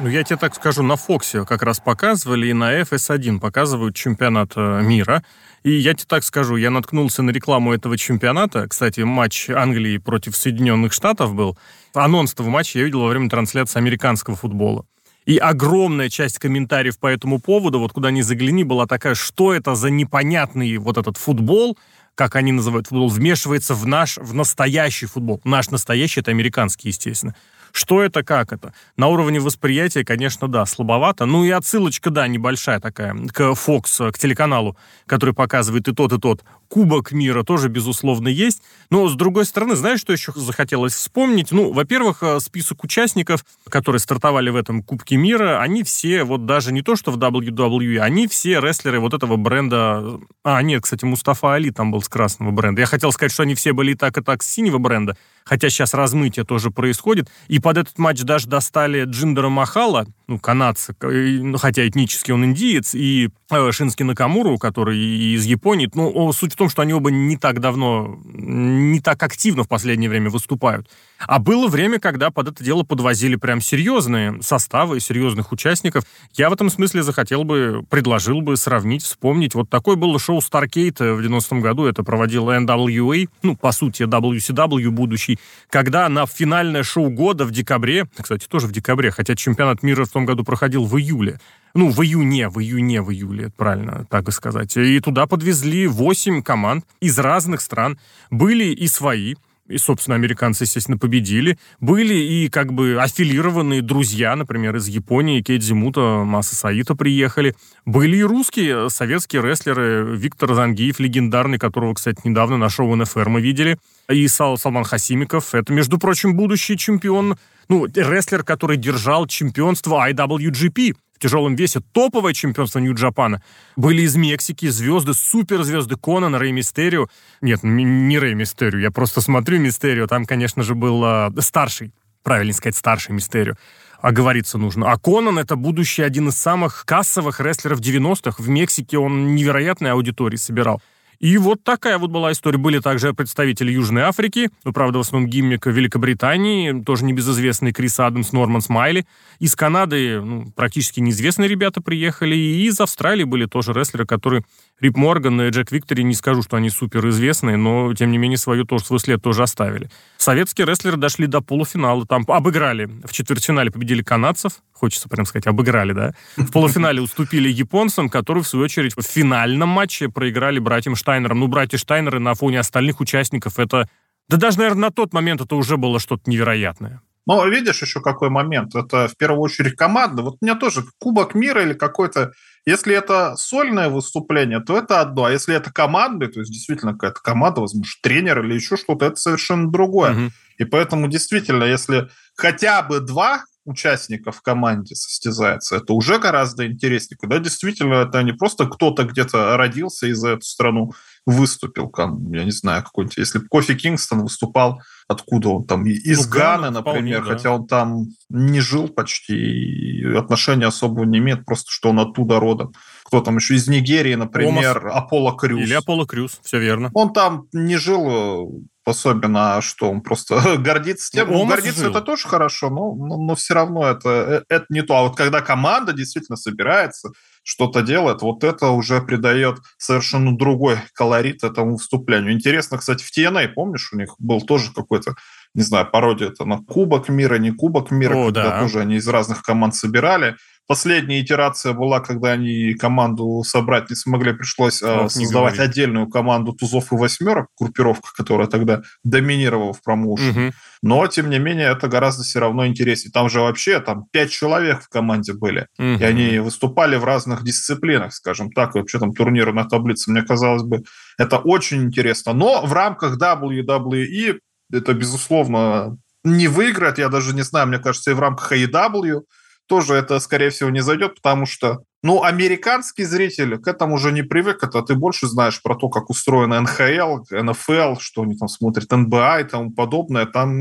Ну, 0.00 0.08
я 0.08 0.22
тебе 0.22 0.36
так 0.36 0.54
скажу, 0.54 0.84
на 0.84 0.94
Фоксе 0.94 1.44
как 1.44 1.64
раз 1.64 1.80
показывали, 1.80 2.46
и 2.46 2.52
на 2.52 2.80
FS1 2.80 3.40
показывают 3.40 3.96
чемпионат 3.96 4.52
э, 4.54 4.80
мира. 4.82 5.24
И 5.64 5.72
я 5.72 5.92
тебе 5.92 6.06
так 6.06 6.22
скажу, 6.22 6.54
я 6.54 6.70
наткнулся 6.70 7.22
на 7.22 7.30
рекламу 7.30 7.74
этого 7.74 7.98
чемпионата. 7.98 8.68
Кстати, 8.68 9.00
матч 9.00 9.50
Англии 9.50 9.98
против 9.98 10.36
Соединенных 10.36 10.92
Штатов 10.92 11.34
был. 11.34 11.58
Анонс 11.94 12.32
этого 12.32 12.48
матча 12.48 12.78
я 12.78 12.84
видел 12.84 13.00
во 13.00 13.08
время 13.08 13.28
трансляции 13.28 13.78
американского 13.78 14.36
футбола. 14.36 14.86
И 15.26 15.36
огромная 15.36 16.08
часть 16.10 16.38
комментариев 16.38 16.96
по 17.00 17.08
этому 17.08 17.40
поводу, 17.40 17.80
вот 17.80 17.92
куда 17.92 18.12
ни 18.12 18.20
загляни, 18.20 18.62
была 18.62 18.86
такая, 18.86 19.16
что 19.16 19.52
это 19.52 19.74
за 19.74 19.90
непонятный 19.90 20.76
вот 20.76 20.96
этот 20.96 21.16
футбол, 21.16 21.76
как 22.14 22.36
они 22.36 22.52
называют 22.52 22.86
футбол, 22.86 23.08
вмешивается 23.08 23.74
в 23.74 23.84
наш, 23.84 24.16
в 24.16 24.32
настоящий 24.32 25.06
футбол. 25.06 25.40
Наш 25.42 25.70
настоящий, 25.70 26.20
это 26.20 26.30
американский, 26.30 26.88
естественно. 26.88 27.34
Что 27.72 28.02
это, 28.02 28.22
как 28.22 28.52
это? 28.52 28.72
На 28.96 29.08
уровне 29.08 29.40
восприятия, 29.40 30.04
конечно, 30.04 30.48
да, 30.48 30.66
слабовато. 30.66 31.26
Ну 31.26 31.44
и 31.44 31.50
отсылочка, 31.50 32.10
да, 32.10 32.26
небольшая 32.28 32.80
такая 32.80 33.14
к 33.14 33.40
Fox, 33.40 34.12
к 34.12 34.18
телеканалу, 34.18 34.76
который 35.06 35.34
показывает 35.34 35.88
и 35.88 35.94
тот, 35.94 36.12
и 36.12 36.18
тот. 36.18 36.44
Кубок 36.68 37.12
мира 37.12 37.44
тоже, 37.44 37.68
безусловно, 37.68 38.28
есть. 38.28 38.62
Но, 38.90 39.08
с 39.08 39.14
другой 39.14 39.46
стороны, 39.46 39.74
знаешь, 39.74 40.00
что 40.00 40.12
еще 40.12 40.32
захотелось 40.34 40.92
вспомнить? 40.92 41.50
Ну, 41.50 41.72
во-первых, 41.72 42.22
э, 42.22 42.40
список 42.40 42.84
участников, 42.84 43.44
которые 43.70 44.00
стартовали 44.00 44.50
в 44.50 44.56
этом 44.56 44.82
Кубке 44.82 45.16
мира, 45.16 45.62
они 45.62 45.82
все, 45.82 46.24
вот 46.24 46.44
даже 46.44 46.72
не 46.72 46.82
то, 46.82 46.94
что 46.94 47.10
в 47.10 47.16
WWE, 47.16 47.98
они 47.98 48.26
все 48.26 48.60
рестлеры 48.60 49.00
вот 49.00 49.14
этого 49.14 49.36
бренда... 49.36 50.20
А, 50.44 50.60
нет, 50.62 50.82
кстати, 50.82 51.06
Мустафа 51.06 51.54
Али 51.54 51.70
там 51.70 51.90
был 51.90 52.02
с 52.02 52.08
красного 52.08 52.50
бренда. 52.50 52.82
Я 52.82 52.86
хотел 52.86 53.12
сказать, 53.12 53.32
что 53.32 53.44
они 53.44 53.54
все 53.54 53.72
были 53.72 53.92
и 53.92 53.94
так, 53.94 54.18
и 54.18 54.22
так 54.22 54.42
с 54.42 54.48
синего 54.48 54.78
бренда, 54.78 55.16
хотя 55.48 55.70
сейчас 55.70 55.94
размытие 55.94 56.44
тоже 56.44 56.70
происходит. 56.70 57.28
И 57.48 57.58
под 57.58 57.78
этот 57.78 57.98
матч 57.98 58.20
даже 58.22 58.46
достали 58.48 59.04
Джиндера 59.04 59.48
Махала, 59.48 60.06
ну, 60.26 60.38
канадца, 60.38 60.94
ну, 61.00 61.56
хотя 61.56 61.88
этнически 61.88 62.32
он 62.32 62.44
индиец, 62.44 62.94
и 62.94 63.30
э, 63.50 63.72
Шински 63.72 64.02
Накамуру, 64.02 64.58
который 64.58 64.98
из 64.98 65.46
Японии. 65.46 65.90
Ну, 65.94 66.30
суть 66.32 66.52
в 66.52 66.56
том, 66.56 66.68
что 66.68 66.82
они 66.82 66.92
оба 66.92 67.10
не 67.10 67.38
так 67.38 67.60
давно, 67.60 68.18
не 68.24 69.00
так 69.00 69.22
активно 69.22 69.64
в 69.64 69.68
последнее 69.68 70.10
время 70.10 70.28
выступают. 70.28 70.86
А 71.26 71.38
было 71.38 71.66
время, 71.66 71.98
когда 71.98 72.30
под 72.30 72.48
это 72.48 72.62
дело 72.62 72.82
подвозили 72.82 73.36
прям 73.36 73.60
серьезные 73.60 74.38
составы, 74.42 75.00
серьезных 75.00 75.50
участников. 75.50 76.04
Я 76.34 76.50
в 76.50 76.52
этом 76.52 76.68
смысле 76.68 77.02
захотел 77.02 77.44
бы, 77.44 77.84
предложил 77.88 78.42
бы 78.42 78.56
сравнить, 78.56 79.02
вспомнить. 79.02 79.54
Вот 79.54 79.70
такое 79.70 79.96
было 79.96 80.18
шоу 80.18 80.38
Starcade 80.38 81.14
в 81.14 81.20
90-м 81.20 81.60
году. 81.60 81.86
Это 81.86 82.02
проводил 82.02 82.50
NWA, 82.50 83.28
ну, 83.42 83.56
по 83.56 83.72
сути, 83.72 84.02
WCW 84.02 84.90
будущий, 84.90 85.37
когда 85.70 86.08
на 86.08 86.26
финальное 86.26 86.82
шоу 86.82 87.10
года 87.10 87.44
в 87.44 87.50
декабре, 87.50 88.06
кстати, 88.20 88.46
тоже 88.46 88.66
в 88.66 88.72
декабре, 88.72 89.10
хотя 89.10 89.34
чемпионат 89.34 89.82
мира 89.82 90.04
в 90.04 90.10
том 90.10 90.24
году 90.24 90.44
проходил 90.44 90.84
в 90.84 90.98
июле, 90.98 91.40
ну, 91.74 91.90
в 91.90 92.02
июне, 92.02 92.48
в 92.48 92.60
июне, 92.60 93.02
в 93.02 93.12
июле, 93.12 93.50
правильно 93.56 94.06
так 94.10 94.28
и 94.28 94.32
сказать. 94.32 94.76
И 94.76 95.00
туда 95.00 95.26
подвезли 95.26 95.86
8 95.86 96.42
команд 96.42 96.84
из 97.00 97.18
разных 97.18 97.60
стран. 97.60 97.98
Были 98.30 98.64
и 98.64 98.88
свои, 98.88 99.34
и, 99.68 99.78
собственно, 99.78 100.16
американцы, 100.16 100.64
естественно, 100.64 100.98
победили. 100.98 101.58
Были 101.80 102.14
и 102.14 102.48
как 102.48 102.72
бы 102.72 103.00
аффилированные 103.00 103.82
друзья, 103.82 104.34
например, 104.34 104.76
из 104.76 104.88
Японии, 104.88 105.42
Кейт 105.42 105.62
Зимута, 105.62 106.24
Маса 106.24 106.56
Саита 106.56 106.94
приехали. 106.94 107.54
Были 107.84 108.16
и 108.16 108.22
русские, 108.22 108.90
советские 108.90 109.42
рестлеры, 109.42 110.16
Виктор 110.16 110.54
Зангиев, 110.54 110.98
легендарный, 110.98 111.58
которого, 111.58 111.94
кстати, 111.94 112.20
недавно 112.24 112.56
на 112.56 112.68
шоу 112.68 112.94
НФР 112.96 113.28
мы 113.28 113.40
видели, 113.40 113.78
и 114.08 114.26
Сал 114.28 114.58
Салман 114.58 114.84
Хасимиков. 114.84 115.54
Это, 115.54 115.72
между 115.72 115.98
прочим, 115.98 116.34
будущий 116.34 116.76
чемпион, 116.76 117.36
ну, 117.68 117.86
рестлер, 117.86 118.42
который 118.42 118.76
держал 118.76 119.26
чемпионство 119.26 120.08
IWGP 120.08 120.94
в 121.18 121.20
тяжелом 121.20 121.56
весе, 121.56 121.80
топовое 121.92 122.32
чемпионство 122.32 122.78
Нью-Джапана. 122.78 123.42
Были 123.76 124.02
из 124.02 124.14
Мексики 124.14 124.68
звезды, 124.68 125.14
суперзвезды 125.14 125.96
Конан, 125.96 126.36
Рэй 126.36 126.52
Мистерио. 126.52 127.08
Нет, 127.40 127.60
не 127.62 128.18
Рэй 128.18 128.34
Мистерио, 128.34 128.78
я 128.78 128.90
просто 128.90 129.20
смотрю 129.20 129.58
Мистерио, 129.58 130.06
там, 130.06 130.24
конечно 130.24 130.62
же, 130.62 130.74
был 130.74 131.04
э, 131.04 131.30
старший, 131.40 131.92
правильно 132.22 132.52
сказать, 132.52 132.76
старший 132.76 133.14
Мистерио 133.14 133.54
оговориться 134.00 134.58
нужно. 134.58 134.92
А 134.92 134.96
Конан— 134.96 135.38
это 135.40 135.56
будущий 135.56 136.02
один 136.02 136.28
из 136.28 136.36
самых 136.36 136.84
кассовых 136.86 137.40
рестлеров 137.40 137.80
90-х. 137.80 138.40
В 138.40 138.48
Мексике 138.48 138.96
он 138.96 139.34
невероятной 139.34 139.90
аудитории 139.90 140.36
собирал. 140.36 140.80
И 141.20 141.36
вот 141.36 141.64
такая 141.64 141.98
вот 141.98 142.10
была 142.10 142.32
история. 142.32 142.58
Были 142.58 142.78
также 142.78 143.12
представители 143.12 143.72
Южной 143.72 144.02
Африки, 144.02 144.50
ну, 144.64 144.72
правда, 144.72 144.98
в 144.98 145.00
основном 145.00 145.28
гиммик 145.28 145.66
Великобритании, 145.66 146.82
тоже 146.84 147.04
небезызвестный 147.04 147.72
Крис 147.72 147.98
Адамс, 147.98 148.32
Норман 148.32 148.60
Смайли. 148.60 149.04
Из 149.40 149.56
Канады 149.56 150.20
ну, 150.20 150.52
практически 150.54 151.00
неизвестные 151.00 151.48
ребята 151.48 151.80
приехали, 151.80 152.36
и 152.36 152.66
из 152.66 152.80
Австралии 152.80 153.24
были 153.24 153.46
тоже 153.46 153.72
рестлеры, 153.72 154.06
которые 154.06 154.44
Рип 154.80 154.96
Морган 154.96 155.40
и 155.40 155.50
Джек 155.50 155.72
Виктори, 155.72 156.04
не 156.04 156.14
скажу, 156.14 156.42
что 156.42 156.56
они 156.56 156.70
суперизвестные, 156.70 157.56
но, 157.56 157.92
тем 157.94 158.12
не 158.12 158.18
менее, 158.18 158.38
свою 158.38 158.64
тоже, 158.64 158.84
свой 158.84 159.00
след 159.00 159.20
тоже 159.20 159.42
оставили. 159.42 159.90
Советские 160.18 160.66
рестлеры 160.66 160.96
дошли 160.96 161.26
до 161.26 161.40
полуфинала, 161.40 162.06
там 162.06 162.24
обыграли. 162.28 162.88
В 163.04 163.12
четвертьфинале 163.12 163.72
победили 163.72 164.02
канадцев, 164.02 164.52
хочется 164.72 165.08
прям 165.08 165.26
сказать, 165.26 165.48
обыграли, 165.48 165.92
да? 165.92 166.14
В 166.36 166.52
полуфинале 166.52 167.00
уступили 167.00 167.48
японцам, 167.48 168.08
которые, 168.08 168.44
в 168.44 168.48
свою 168.48 168.66
очередь, 168.66 168.96
в 168.96 169.02
финальном 169.02 169.68
матче 169.68 170.08
проиграли 170.08 170.60
братьям 170.60 170.94
Штайнерам. 170.94 171.40
Ну, 171.40 171.48
братья 171.48 171.76
Штайнеры 171.76 172.20
на 172.20 172.34
фоне 172.34 172.60
остальных 172.60 173.00
участников, 173.00 173.58
это... 173.58 173.88
Да 174.28 174.36
даже, 174.36 174.58
наверное, 174.58 174.82
на 174.82 174.90
тот 174.90 175.12
момент 175.12 175.40
это 175.40 175.56
уже 175.56 175.76
было 175.76 175.98
что-то 175.98 176.30
невероятное. 176.30 177.00
Но 177.28 177.46
видишь 177.46 177.82
еще 177.82 178.00
какой 178.00 178.30
момент. 178.30 178.74
Это 178.74 179.06
в 179.06 179.16
первую 179.16 179.42
очередь 179.42 179.76
команда. 179.76 180.22
Вот 180.22 180.38
у 180.40 180.44
меня 180.44 180.56
тоже 180.56 180.82
Кубок 180.98 181.34
мира 181.34 181.62
или 181.62 181.74
какой-то 181.74 182.32
если 182.66 182.94
это 182.94 183.34
сольное 183.36 183.88
выступление, 183.88 184.60
то 184.60 184.76
это 184.76 185.00
одно. 185.00 185.24
А 185.24 185.30
если 185.30 185.54
это 185.54 185.72
команды, 185.72 186.28
то 186.28 186.40
есть 186.40 186.52
действительно 186.52 186.92
какая-то 186.92 187.20
команда, 187.22 187.60
возможно, 187.62 187.90
тренер 188.02 188.44
или 188.44 188.54
еще 188.54 188.76
что-то, 188.76 189.06
это 189.06 189.16
совершенно 189.16 189.70
другое. 189.70 190.12
Угу. 190.12 190.30
И 190.58 190.64
поэтому 190.64 191.08
действительно, 191.08 191.64
если 191.64 192.08
хотя 192.34 192.82
бы 192.82 193.00
два 193.00 193.44
участника 193.64 194.32
в 194.32 194.42
команде 194.42 194.94
состязается, 194.94 195.76
это 195.76 195.92
уже 195.92 196.18
гораздо 196.18 196.66
интереснее. 196.66 197.18
Когда 197.18 197.38
действительно 197.38 197.94
это 198.06 198.22
не 198.22 198.32
просто 198.32 198.66
кто-то 198.66 199.04
где-то 199.04 199.56
родился 199.56 200.06
и 200.06 200.12
за 200.12 200.30
эту 200.30 200.42
страну 200.42 200.92
выступил, 201.28 201.92
я 202.30 202.44
не 202.44 202.50
знаю, 202.50 202.82
какой-нибудь, 202.82 203.18
если 203.18 203.38
Кофи 203.38 203.74
Кингстон 203.74 204.22
выступал, 204.22 204.80
откуда 205.08 205.50
он 205.50 205.66
там, 205.66 205.84
из 205.86 206.26
ну, 206.26 206.32
Ганы, 206.32 206.70
например, 206.70 207.20
вполне, 207.20 207.36
хотя 207.36 207.52
он 207.52 207.66
там 207.66 208.06
не 208.30 208.60
жил 208.60 208.88
почти, 208.88 209.34
и 209.34 210.14
отношения 210.14 210.66
особого 210.66 211.04
не 211.04 211.18
имеет, 211.18 211.44
просто 211.44 211.70
что 211.70 211.90
он 211.90 212.00
оттуда 212.00 212.40
родом. 212.40 212.72
Кто 213.04 213.20
там 213.20 213.36
еще 213.36 213.56
из 213.56 213.68
Нигерии, 213.68 214.14
например, 214.14 214.78
Омас. 214.78 214.96
Аполло 214.96 215.36
Крюс. 215.36 215.60
Или 215.60 215.74
Аполло 215.74 216.06
Крюс, 216.06 216.40
все 216.42 216.58
верно. 216.58 216.90
Он 216.94 217.12
там 217.12 217.46
не 217.52 217.76
жил 217.76 218.64
особенно, 218.86 219.60
что 219.60 219.90
он 219.90 220.00
просто 220.00 220.56
гордится 220.58 221.10
тем. 221.12 221.30
Ну, 221.30 221.46
гордиться 221.46 221.82
жил. 221.82 221.90
это 221.90 222.00
тоже 222.00 222.26
хорошо, 222.26 222.70
но, 222.70 222.94
но, 222.94 223.18
но 223.18 223.34
все 223.34 223.54
равно 223.54 223.86
это, 223.86 224.08
э, 224.08 224.42
это 224.48 224.64
не 224.70 224.82
то. 224.82 224.96
А 224.96 225.02
вот 225.02 225.16
когда 225.16 225.42
команда 225.42 225.92
действительно 225.92 226.36
собирается, 226.36 227.10
что-то 227.48 227.80
делает, 227.80 228.20
вот 228.20 228.44
это 228.44 228.68
уже 228.68 229.00
придает 229.00 229.56
совершенно 229.78 230.36
другой 230.36 230.76
колорит 230.92 231.42
этому 231.44 231.72
выступлению. 231.72 232.34
Интересно, 232.34 232.76
кстати, 232.76 233.02
в 233.02 233.10
TNA, 233.10 233.48
помнишь, 233.48 233.90
у 233.90 233.96
них 233.96 234.16
был 234.18 234.42
тоже 234.42 234.70
какой-то 234.70 235.14
не 235.54 235.62
знаю, 235.62 235.88
пародия 235.90 236.28
это 236.28 236.44
на 236.44 236.58
Кубок 236.58 237.08
мира, 237.08 237.36
не 237.36 237.50
Кубок 237.50 237.90
мира, 237.90 238.14
О, 238.14 238.26
когда 238.26 238.50
да. 238.50 238.60
тоже 238.60 238.80
они 238.80 238.96
из 238.96 239.08
разных 239.08 239.42
команд 239.42 239.74
собирали. 239.74 240.36
Последняя 240.68 241.22
итерация 241.22 241.72
была, 241.72 242.00
когда 242.00 242.32
они 242.32 242.74
команду 242.74 243.42
собрать 243.42 243.88
не 243.88 243.96
смогли, 243.96 244.34
пришлось 244.34 244.82
э, 244.82 245.08
создавать 245.08 245.54
говори. 245.54 245.70
отдельную 245.70 246.08
команду 246.08 246.52
тузов 246.52 246.92
и 246.92 246.94
восьмерок, 246.94 247.46
группировка, 247.58 248.10
которая 248.14 248.48
тогда 248.48 248.82
доминировала 249.02 249.72
в 249.72 249.82
промоушене. 249.82 250.48
Угу. 250.48 250.54
Но, 250.82 251.06
тем 251.06 251.30
не 251.30 251.38
менее, 251.38 251.68
это 251.68 251.88
гораздо 251.88 252.22
все 252.22 252.40
равно 252.40 252.66
интереснее. 252.66 253.10
Там 253.10 253.30
же 253.30 253.40
вообще 253.40 253.80
там 253.80 254.04
пять 254.12 254.30
человек 254.30 254.82
в 254.82 254.90
команде 254.90 255.32
были, 255.32 255.68
угу. 255.78 255.86
и 255.88 256.04
они 256.04 256.38
выступали 256.38 256.96
в 256.96 257.04
разных 257.04 257.44
дисциплинах, 257.44 258.12
скажем 258.12 258.52
так, 258.52 258.76
и 258.76 258.78
вообще 258.78 258.98
там 258.98 259.14
турниры 259.14 259.54
на 259.54 259.64
таблице. 259.64 260.10
Мне 260.10 260.20
казалось 260.20 260.64
бы, 260.64 260.84
это 261.16 261.38
очень 261.38 261.82
интересно. 261.84 262.34
Но 262.34 262.60
в 262.66 262.74
рамках 262.74 263.18
WWE 263.18 264.40
это, 264.72 264.94
безусловно, 264.94 265.96
не 266.24 266.48
выиграть. 266.48 266.98
Я 266.98 267.08
даже 267.08 267.34
не 267.34 267.42
знаю, 267.42 267.68
мне 267.68 267.78
кажется, 267.78 268.10
и 268.10 268.14
в 268.14 268.20
рамках 268.20 268.52
AEW 268.52 269.22
тоже 269.68 269.94
это, 269.94 270.18
скорее 270.18 270.50
всего, 270.50 270.70
не 270.70 270.80
зайдет, 270.80 271.16
потому 271.16 271.44
что, 271.44 271.82
ну, 272.02 272.22
американский 272.22 273.04
зритель 273.04 273.58
к 273.58 273.68
этому 273.68 273.96
уже 273.96 274.12
не 274.12 274.22
привык, 274.22 274.64
это 274.64 274.82
ты 274.82 274.94
больше 274.94 275.26
знаешь 275.26 275.60
про 275.62 275.76
то, 275.76 275.90
как 275.90 276.08
устроена 276.08 276.60
НХЛ, 276.62 277.24
НФЛ, 277.30 277.96
что 278.00 278.22
они 278.22 278.36
там 278.36 278.48
смотрят, 278.48 278.90
НБА 278.90 279.40
и 279.40 279.44
тому 279.44 279.70
подобное. 279.70 280.24
Там 280.24 280.58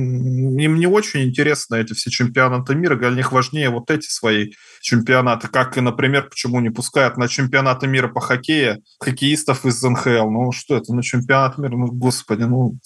им 0.57 0.75
не 0.75 0.87
очень 0.87 1.23
интересны 1.23 1.77
эти 1.77 1.93
все 1.93 2.09
чемпионаты 2.09 2.75
мира, 2.75 2.97
для 2.97 3.11
них 3.11 3.31
важнее 3.31 3.69
вот 3.69 3.89
эти 3.89 4.09
свои 4.09 4.51
чемпионаты, 4.81 5.47
как 5.47 5.77
и, 5.77 5.81
например, 5.81 6.29
почему 6.29 6.59
не 6.59 6.69
пускают 6.69 7.17
на 7.17 7.29
чемпионаты 7.29 7.87
мира 7.87 8.09
по 8.09 8.19
хоккею 8.19 8.83
хоккеистов 8.99 9.65
из 9.65 9.81
НХЛ. 9.81 10.29
Ну, 10.29 10.51
что 10.51 10.75
это, 10.75 10.93
на 10.93 11.01
чемпионат 11.01 11.57
мира? 11.57 11.77
Ну, 11.77 11.87
господи, 11.87 12.43
ну, 12.43 12.77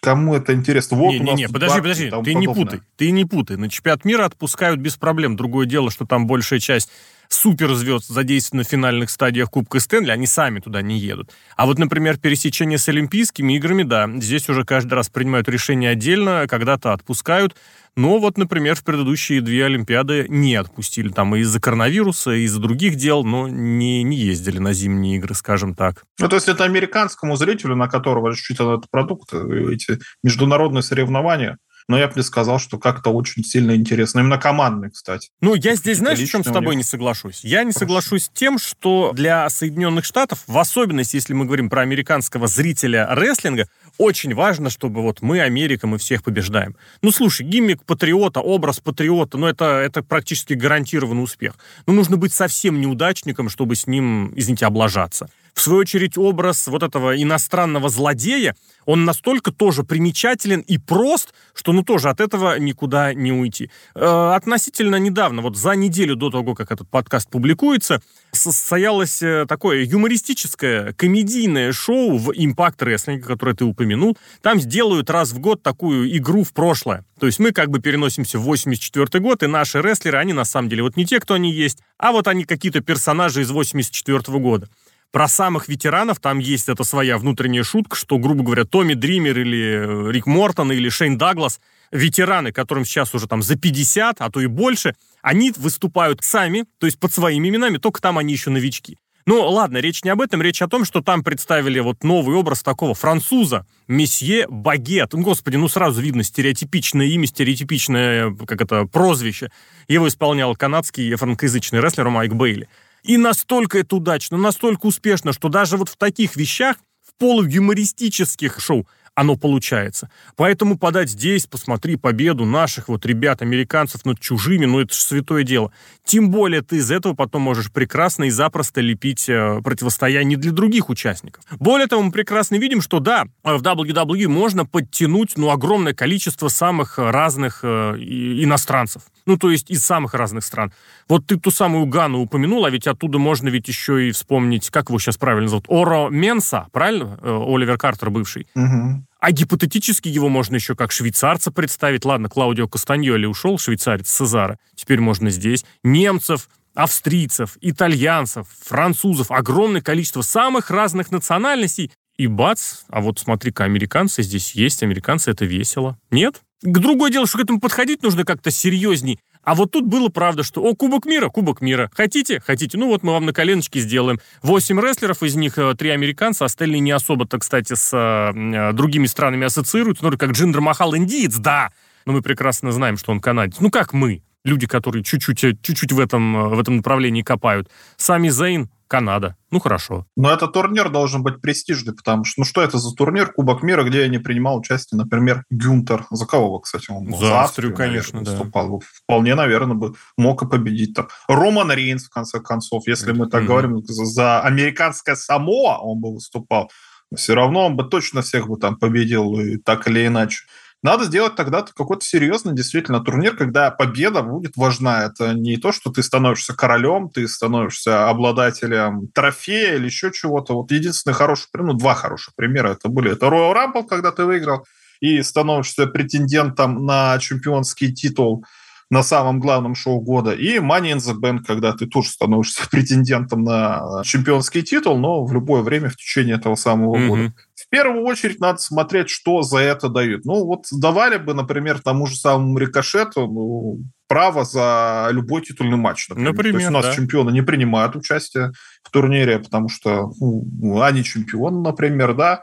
кому 0.00 0.34
это 0.34 0.54
интересно. 0.54 0.96
Вот 0.96 1.12
не, 1.12 1.18
не, 1.18 1.34
не, 1.34 1.48
подожди, 1.48 1.78
подожди, 1.78 2.04
ты 2.04 2.10
подобное. 2.10 2.34
не 2.34 2.46
путай, 2.46 2.80
ты 2.96 3.10
не 3.10 3.24
путай. 3.24 3.56
На 3.56 3.68
чемпионат 3.68 4.04
мира 4.04 4.24
отпускают 4.24 4.80
без 4.80 4.96
проблем. 4.96 5.36
Другое 5.36 5.66
дело, 5.66 5.90
что 5.90 6.06
там 6.06 6.26
большая 6.26 6.60
часть 6.60 6.90
суперзвезд 7.28 8.08
задействованы 8.08 8.64
в 8.64 8.68
финальных 8.68 9.10
стадиях 9.10 9.50
Кубка 9.50 9.80
Стэнли, 9.80 10.10
они 10.10 10.26
сами 10.26 10.60
туда 10.60 10.82
не 10.82 10.98
едут. 10.98 11.30
А 11.56 11.66
вот, 11.66 11.78
например, 11.78 12.18
пересечение 12.18 12.78
с 12.78 12.88
Олимпийскими 12.88 13.56
играми, 13.56 13.82
да, 13.82 14.08
здесь 14.16 14.48
уже 14.48 14.64
каждый 14.64 14.94
раз 14.94 15.08
принимают 15.08 15.48
решение 15.48 15.90
отдельно, 15.90 16.46
когда-то 16.48 16.92
отпускают. 16.92 17.56
Но 17.96 18.18
вот, 18.18 18.36
например, 18.36 18.74
в 18.74 18.84
предыдущие 18.84 19.40
две 19.40 19.64
Олимпиады 19.64 20.26
не 20.28 20.54
отпустили. 20.54 21.08
Там 21.08 21.34
и 21.34 21.40
из-за 21.40 21.60
коронавируса, 21.60 22.32
и 22.32 22.42
из-за 22.42 22.60
других 22.60 22.96
дел, 22.96 23.24
но 23.24 23.48
не, 23.48 24.02
не 24.02 24.18
ездили 24.18 24.58
на 24.58 24.74
зимние 24.74 25.16
игры, 25.16 25.34
скажем 25.34 25.74
так. 25.74 26.04
Ну, 26.20 26.28
то 26.28 26.36
есть 26.36 26.48
это 26.48 26.64
американскому 26.64 27.36
зрителю, 27.36 27.74
на 27.74 27.88
которого 27.88 28.28
рассчитан 28.28 28.68
этот 28.68 28.90
продукт, 28.90 29.32
эти 29.32 29.98
международные 30.22 30.82
соревнования, 30.82 31.56
но 31.88 31.98
я 31.98 32.08
бы 32.08 32.14
не 32.16 32.22
сказал, 32.22 32.58
что 32.58 32.78
как-то 32.78 33.10
очень 33.10 33.44
сильно 33.44 33.74
интересно. 33.76 34.20
Именно 34.20 34.38
командный, 34.38 34.90
кстати. 34.90 35.30
Ну, 35.40 35.54
я 35.54 35.76
здесь, 35.76 35.98
знаешь, 35.98 36.18
в 36.18 36.28
чем 36.28 36.42
с 36.42 36.50
тобой 36.50 36.74
не 36.74 36.82
соглашусь? 36.82 37.44
Я 37.44 37.62
не 37.62 37.72
Хорошо. 37.72 37.78
соглашусь 37.78 38.24
с 38.24 38.28
тем, 38.28 38.58
что 38.58 39.12
для 39.14 39.48
Соединенных 39.48 40.04
Штатов, 40.04 40.42
в 40.46 40.58
особенности, 40.58 41.16
если 41.16 41.32
мы 41.32 41.44
говорим 41.44 41.70
про 41.70 41.82
американского 41.82 42.48
зрителя 42.48 43.06
рестлинга, 43.10 43.68
очень 43.98 44.34
важно, 44.34 44.68
чтобы 44.68 45.02
вот 45.02 45.22
мы, 45.22 45.40
Америка, 45.40 45.86
мы 45.86 45.98
всех 45.98 46.22
побеждаем. 46.22 46.76
Ну, 47.02 47.12
слушай, 47.12 47.46
гиммик 47.46 47.84
патриота, 47.84 48.40
образ 48.40 48.80
патриота, 48.80 49.38
ну, 49.38 49.46
это, 49.46 49.64
это 49.64 50.02
практически 50.02 50.54
гарантированный 50.54 51.22
успех. 51.22 51.54
Ну, 51.86 51.94
нужно 51.94 52.16
быть 52.16 52.32
совсем 52.32 52.80
неудачником, 52.80 53.48
чтобы 53.48 53.76
с 53.76 53.86
ним, 53.86 54.32
извините, 54.34 54.66
облажаться. 54.66 55.30
В 55.56 55.62
свою 55.62 55.80
очередь, 55.80 56.18
образ 56.18 56.66
вот 56.66 56.82
этого 56.82 57.20
иностранного 57.20 57.88
злодея, 57.88 58.54
он 58.84 59.06
настолько 59.06 59.50
тоже 59.50 59.84
примечателен 59.84 60.60
и 60.60 60.76
прост, 60.76 61.32
что 61.54 61.72
ну 61.72 61.82
тоже 61.82 62.10
от 62.10 62.20
этого 62.20 62.58
никуда 62.58 63.14
не 63.14 63.32
уйти. 63.32 63.70
Э, 63.94 64.34
относительно 64.36 64.96
недавно, 64.96 65.40
вот 65.40 65.56
за 65.56 65.72
неделю 65.72 66.14
до 66.14 66.28
того, 66.28 66.54
как 66.54 66.70
этот 66.70 66.90
подкаст 66.90 67.30
публикуется, 67.30 68.02
состоялось 68.32 69.22
э, 69.22 69.46
такое 69.48 69.82
юмористическое, 69.84 70.92
комедийное 70.92 71.72
шоу 71.72 72.18
в 72.18 72.32
Impact 72.32 72.80
Wrestling, 72.80 73.20
которое 73.20 73.56
ты 73.56 73.64
упомянул. 73.64 74.18
Там 74.42 74.60
сделают 74.60 75.08
раз 75.08 75.32
в 75.32 75.38
год 75.38 75.62
такую 75.62 76.14
игру 76.18 76.44
в 76.44 76.52
прошлое. 76.52 77.06
То 77.18 77.24
есть 77.24 77.38
мы 77.38 77.52
как 77.52 77.70
бы 77.70 77.80
переносимся 77.80 78.38
в 78.38 78.42
84 78.42 79.22
год, 79.22 79.42
и 79.42 79.46
наши 79.46 79.80
рестлеры, 79.80 80.18
они 80.18 80.34
на 80.34 80.44
самом 80.44 80.68
деле 80.68 80.82
вот 80.82 80.98
не 80.98 81.06
те, 81.06 81.18
кто 81.18 81.32
они 81.32 81.50
есть, 81.50 81.78
а 81.96 82.12
вот 82.12 82.28
они 82.28 82.44
какие-то 82.44 82.82
персонажи 82.82 83.40
из 83.40 83.50
84 83.50 84.20
года. 84.38 84.68
Про 85.16 85.28
самых 85.28 85.66
ветеранов 85.68 86.20
там 86.20 86.40
есть 86.40 86.68
эта 86.68 86.84
своя 86.84 87.16
внутренняя 87.16 87.64
шутка, 87.64 87.96
что, 87.96 88.18
грубо 88.18 88.44
говоря, 88.44 88.66
Томми 88.66 88.92
Дример 88.92 89.38
или 89.38 90.08
э, 90.08 90.12
Рик 90.12 90.26
Мортон 90.26 90.70
или 90.72 90.90
Шейн 90.90 91.16
Даглас, 91.16 91.58
ветераны, 91.90 92.52
которым 92.52 92.84
сейчас 92.84 93.14
уже 93.14 93.26
там 93.26 93.40
за 93.40 93.56
50, 93.56 94.20
а 94.20 94.30
то 94.30 94.40
и 94.42 94.46
больше, 94.46 94.94
они 95.22 95.54
выступают 95.56 96.22
сами, 96.22 96.66
то 96.76 96.84
есть 96.84 97.00
под 97.00 97.14
своими 97.14 97.48
именами, 97.48 97.78
только 97.78 98.02
там 98.02 98.18
они 98.18 98.34
еще 98.34 98.50
новички. 98.50 98.98
Ну, 99.24 99.40
ладно, 99.40 99.78
речь 99.78 100.04
не 100.04 100.10
об 100.10 100.20
этом, 100.20 100.42
речь 100.42 100.60
о 100.60 100.68
том, 100.68 100.84
что 100.84 101.00
там 101.00 101.24
представили 101.24 101.80
вот 101.80 102.04
новый 102.04 102.36
образ 102.36 102.62
такого 102.62 102.94
француза, 102.94 103.64
месье 103.88 104.46
Багет. 104.50 105.14
Ну, 105.14 105.22
господи, 105.22 105.56
ну 105.56 105.68
сразу 105.68 106.02
видно 106.02 106.24
стереотипичное 106.24 107.06
имя, 107.06 107.26
стереотипичное, 107.26 108.36
как 108.46 108.60
это, 108.60 108.84
прозвище. 108.84 109.50
Его 109.88 110.08
исполнял 110.08 110.54
канадский 110.54 111.14
франкоязычный 111.14 111.80
рестлер 111.80 112.10
Майк 112.10 112.34
Бейли. 112.34 112.68
И 113.06 113.18
настолько 113.18 113.78
это 113.78 113.96
удачно, 113.96 114.36
настолько 114.36 114.86
успешно, 114.86 115.32
что 115.32 115.48
даже 115.48 115.76
вот 115.76 115.88
в 115.88 115.96
таких 115.96 116.34
вещах, 116.34 116.76
в 117.00 117.14
полуюмористических 117.18 118.58
шоу, 118.58 118.88
оно 119.16 119.36
получается. 119.36 120.10
Поэтому 120.36 120.76
подать 120.76 121.10
здесь, 121.10 121.46
посмотри 121.46 121.96
победу 121.96 122.44
наших 122.44 122.88
вот 122.88 123.06
ребят, 123.06 123.40
американцев 123.40 124.04
над 124.04 124.20
чужими, 124.20 124.66
ну 124.66 124.80
это 124.80 124.94
же 124.94 125.00
святое 125.00 125.42
дело. 125.42 125.72
Тем 126.04 126.30
более 126.30 126.60
ты 126.60 126.76
из 126.76 126.90
этого 126.90 127.14
потом 127.14 127.40
можешь 127.40 127.72
прекрасно 127.72 128.24
и 128.24 128.30
запросто 128.30 128.82
лепить 128.82 129.28
э, 129.30 129.60
противостояние 129.64 130.36
для 130.36 130.52
других 130.52 130.90
участников. 130.90 131.44
Более 131.58 131.86
того, 131.86 132.02
мы 132.02 132.12
прекрасно 132.12 132.56
видим, 132.56 132.82
что 132.82 133.00
да, 133.00 133.24
в 133.42 133.62
WWE 133.62 134.28
можно 134.28 134.66
подтянуть 134.66 135.38
ну, 135.38 135.50
огромное 135.50 135.94
количество 135.94 136.48
самых 136.48 136.98
разных 136.98 137.60
э, 137.62 137.96
иностранцев. 137.96 139.02
Ну, 139.24 139.38
то 139.38 139.50
есть 139.50 139.70
из 139.70 139.82
самых 139.82 140.12
разных 140.12 140.44
стран. 140.44 140.72
Вот 141.08 141.26
ты 141.26 141.38
ту 141.38 141.50
самую 141.50 141.86
Гану 141.86 142.20
упомянул, 142.20 142.66
а 142.66 142.70
ведь 142.70 142.86
оттуда 142.86 143.18
можно 143.18 143.48
ведь 143.48 143.66
еще 143.66 144.08
и 144.08 144.12
вспомнить, 144.12 144.68
как 144.68 144.90
его 144.90 144.98
сейчас 144.98 145.16
правильно 145.16 145.48
зовут, 145.48 145.64
Оро 145.68 146.10
Менса, 146.10 146.66
правильно? 146.70 147.18
Э, 147.22 147.42
Оливер 147.46 147.78
Картер 147.78 148.10
бывший. 148.10 148.46
Угу. 148.54 149.05
А 149.26 149.32
гипотетически 149.32 150.06
его 150.06 150.28
можно 150.28 150.54
еще 150.54 150.76
как 150.76 150.92
швейцарца 150.92 151.50
представить. 151.50 152.04
Ладно, 152.04 152.28
Клаудио 152.28 152.68
Кастаньоли 152.68 153.26
ушел, 153.26 153.58
швейцарец 153.58 154.08
Сезара. 154.08 154.56
Теперь 154.76 155.00
можно 155.00 155.30
здесь. 155.30 155.64
Немцев, 155.82 156.48
австрийцев, 156.76 157.58
итальянцев, 157.60 158.46
французов. 158.64 159.32
Огромное 159.32 159.80
количество 159.80 160.22
самых 160.22 160.70
разных 160.70 161.10
национальностей. 161.10 161.90
И 162.16 162.28
бац, 162.28 162.84
а 162.88 163.00
вот 163.00 163.18
смотри-ка, 163.18 163.64
американцы 163.64 164.22
здесь 164.22 164.52
есть, 164.52 164.84
американцы 164.84 165.32
это 165.32 165.44
весело. 165.44 165.98
Нет? 166.12 166.40
Другое 166.62 167.10
дело, 167.10 167.26
что 167.26 167.38
к 167.38 167.40
этому 167.42 167.58
подходить 167.58 168.04
нужно 168.04 168.24
как-то 168.24 168.52
серьезней. 168.52 169.18
А 169.46 169.54
вот 169.54 169.70
тут 169.70 169.86
было 169.86 170.08
правда, 170.08 170.42
что 170.42 170.60
«О, 170.60 170.74
Кубок 170.74 171.06
мира, 171.06 171.28
Кубок 171.28 171.60
мира. 171.60 171.88
Хотите? 171.94 172.40
Хотите? 172.40 172.76
Ну 172.76 172.88
вот 172.88 173.04
мы 173.04 173.12
вам 173.12 173.26
на 173.26 173.32
коленочке 173.32 173.78
сделаем. 173.78 174.18
Восемь 174.42 174.80
рестлеров, 174.80 175.22
из 175.22 175.36
них 175.36 175.56
э, 175.56 175.74
три 175.78 175.90
американца, 175.90 176.44
остальные 176.44 176.80
не 176.80 176.90
особо-то, 176.90 177.38
кстати, 177.38 177.74
с 177.74 177.96
э, 177.96 178.72
другими 178.72 179.06
странами 179.06 179.46
ассоциируются. 179.46 180.04
Ну, 180.04 180.18
как 180.18 180.32
Джиндер 180.32 180.60
Махал 180.60 180.96
индиец, 180.96 181.36
да. 181.36 181.70
Но 182.06 182.12
мы 182.12 182.22
прекрасно 182.22 182.72
знаем, 182.72 182.96
что 182.96 183.12
он 183.12 183.20
канадец. 183.20 183.60
Ну, 183.60 183.70
как 183.70 183.92
мы, 183.92 184.24
люди, 184.44 184.66
которые 184.66 185.04
чуть-чуть, 185.04 185.44
э, 185.44 185.56
чуть-чуть 185.62 185.92
в 185.92 186.00
этом, 186.00 186.36
э, 186.36 186.48
в 186.48 186.58
этом 186.58 186.78
направлении 186.78 187.22
копают. 187.22 187.70
Сами 187.96 188.30
Зейн, 188.30 188.68
Канада. 188.88 189.36
Ну, 189.50 189.60
хорошо. 189.60 190.06
Но 190.16 190.30
этот 190.30 190.52
турнир 190.52 190.88
должен 190.90 191.22
быть 191.22 191.40
престижный, 191.40 191.94
потому 191.94 192.24
что, 192.24 192.40
ну, 192.40 192.44
что 192.44 192.62
это 192.62 192.78
за 192.78 192.94
турнир 192.94 193.32
Кубок 193.32 193.62
мира, 193.62 193.84
где 193.84 194.02
я 194.02 194.08
не 194.08 194.18
принимал 194.18 194.58
участие, 194.58 194.98
например, 194.98 195.44
Гюнтер. 195.50 196.06
За 196.10 196.26
кого 196.26 196.58
кстати, 196.60 196.90
он? 196.90 197.10
За, 197.12 197.26
за 197.26 197.40
Австрию, 197.42 197.74
конечно, 197.74 198.18
наверное, 198.18 198.24
да. 198.24 198.30
Выступал. 198.38 198.82
Вполне, 199.04 199.34
наверное, 199.34 199.76
бы 199.76 199.94
мог 200.16 200.42
и 200.42 200.46
победить 200.46 200.94
там. 200.94 201.08
Роман 201.28 201.72
Рейнс, 201.72 202.06
в 202.06 202.10
конце 202.10 202.40
концов, 202.40 202.86
если 202.86 203.12
мы 203.12 203.28
так 203.28 203.42
mm-hmm. 203.42 203.46
говорим, 203.46 203.82
за 203.86 204.40
американское 204.40 205.16
Самоа 205.16 205.78
он 205.78 206.00
бы 206.00 206.14
выступал. 206.14 206.70
Все 207.14 207.34
равно 207.34 207.66
он 207.66 207.76
бы 207.76 207.84
точно 207.84 208.22
всех 208.22 208.48
бы 208.48 208.56
там 208.58 208.76
победил, 208.76 209.38
и 209.38 209.58
так 209.58 209.86
или 209.88 210.06
иначе. 210.06 210.44
Надо 210.82 211.04
сделать 211.04 211.34
тогда 211.34 211.62
какой-то 211.62 212.04
серьезный 212.04 212.54
действительно 212.54 213.00
турнир, 213.00 213.36
когда 213.36 213.70
победа 213.70 214.22
будет 214.22 214.56
важна. 214.56 215.04
Это 215.04 215.34
не 215.34 215.56
то, 215.56 215.72
что 215.72 215.90
ты 215.90 216.02
становишься 216.02 216.54
королем, 216.54 217.08
ты 217.08 217.26
становишься 217.26 218.08
обладателем 218.08 219.08
трофея 219.14 219.76
или 219.76 219.86
еще 219.86 220.12
чего-то. 220.12 220.54
Вот 220.54 220.70
единственный 220.70 221.14
хороший 221.14 221.48
пример, 221.50 221.72
ну, 221.72 221.78
два 221.78 221.94
хороших 221.94 222.34
примера 222.36 222.68
это 222.68 222.88
были. 222.88 223.12
Это 223.12 223.26
Royal 223.26 223.54
Rumble, 223.54 223.86
когда 223.86 224.12
ты 224.12 224.24
выиграл, 224.24 224.64
и 225.00 225.22
становишься 225.22 225.86
претендентом 225.86 226.84
на 226.84 227.18
чемпионский 227.18 227.92
титул 227.92 228.44
на 228.88 229.02
самом 229.02 229.40
главном 229.40 229.74
шоу 229.74 230.00
года, 230.00 230.30
и 230.30 230.58
Money 230.58 230.92
in 230.92 230.98
the 230.98 231.18
Bank, 231.20 231.40
когда 231.44 231.72
ты 231.72 231.86
тоже 231.86 232.10
становишься 232.10 232.62
претендентом 232.70 233.42
на 233.42 234.02
чемпионский 234.04 234.62
титул, 234.62 234.98
но 234.98 235.24
в 235.24 235.32
любое 235.32 235.62
время 235.62 235.88
в 235.88 235.96
течение 235.96 236.36
этого 236.36 236.54
самого 236.54 236.96
mm-hmm. 236.96 237.08
года 237.08 237.32
в 237.66 237.70
первую 237.70 238.04
очередь 238.04 238.40
надо 238.40 238.58
смотреть, 238.58 239.10
что 239.10 239.42
за 239.42 239.58
это 239.58 239.88
дают. 239.88 240.24
Ну, 240.24 240.44
вот 240.44 240.66
давали 240.70 241.16
бы, 241.16 241.34
например, 241.34 241.80
тому 241.80 242.06
же 242.06 242.16
самому 242.16 242.56
Рикошету 242.58 243.26
ну, 243.26 243.78
право 244.06 244.44
за 244.44 245.08
любой 245.10 245.42
титульный 245.42 245.76
матч. 245.76 246.08
Например. 246.08 246.32
например 246.32 246.52
То 246.52 246.58
есть 246.58 246.70
у 246.70 246.74
нас 246.74 246.86
да. 246.86 246.94
чемпионы 246.94 247.30
не 247.32 247.42
принимают 247.42 247.96
участие 247.96 248.52
в 248.84 248.90
турнире, 248.90 249.40
потому 249.40 249.68
что 249.68 250.12
ну, 250.20 250.80
они 250.80 251.02
чемпионы, 251.02 251.60
например, 251.60 252.14
да. 252.14 252.42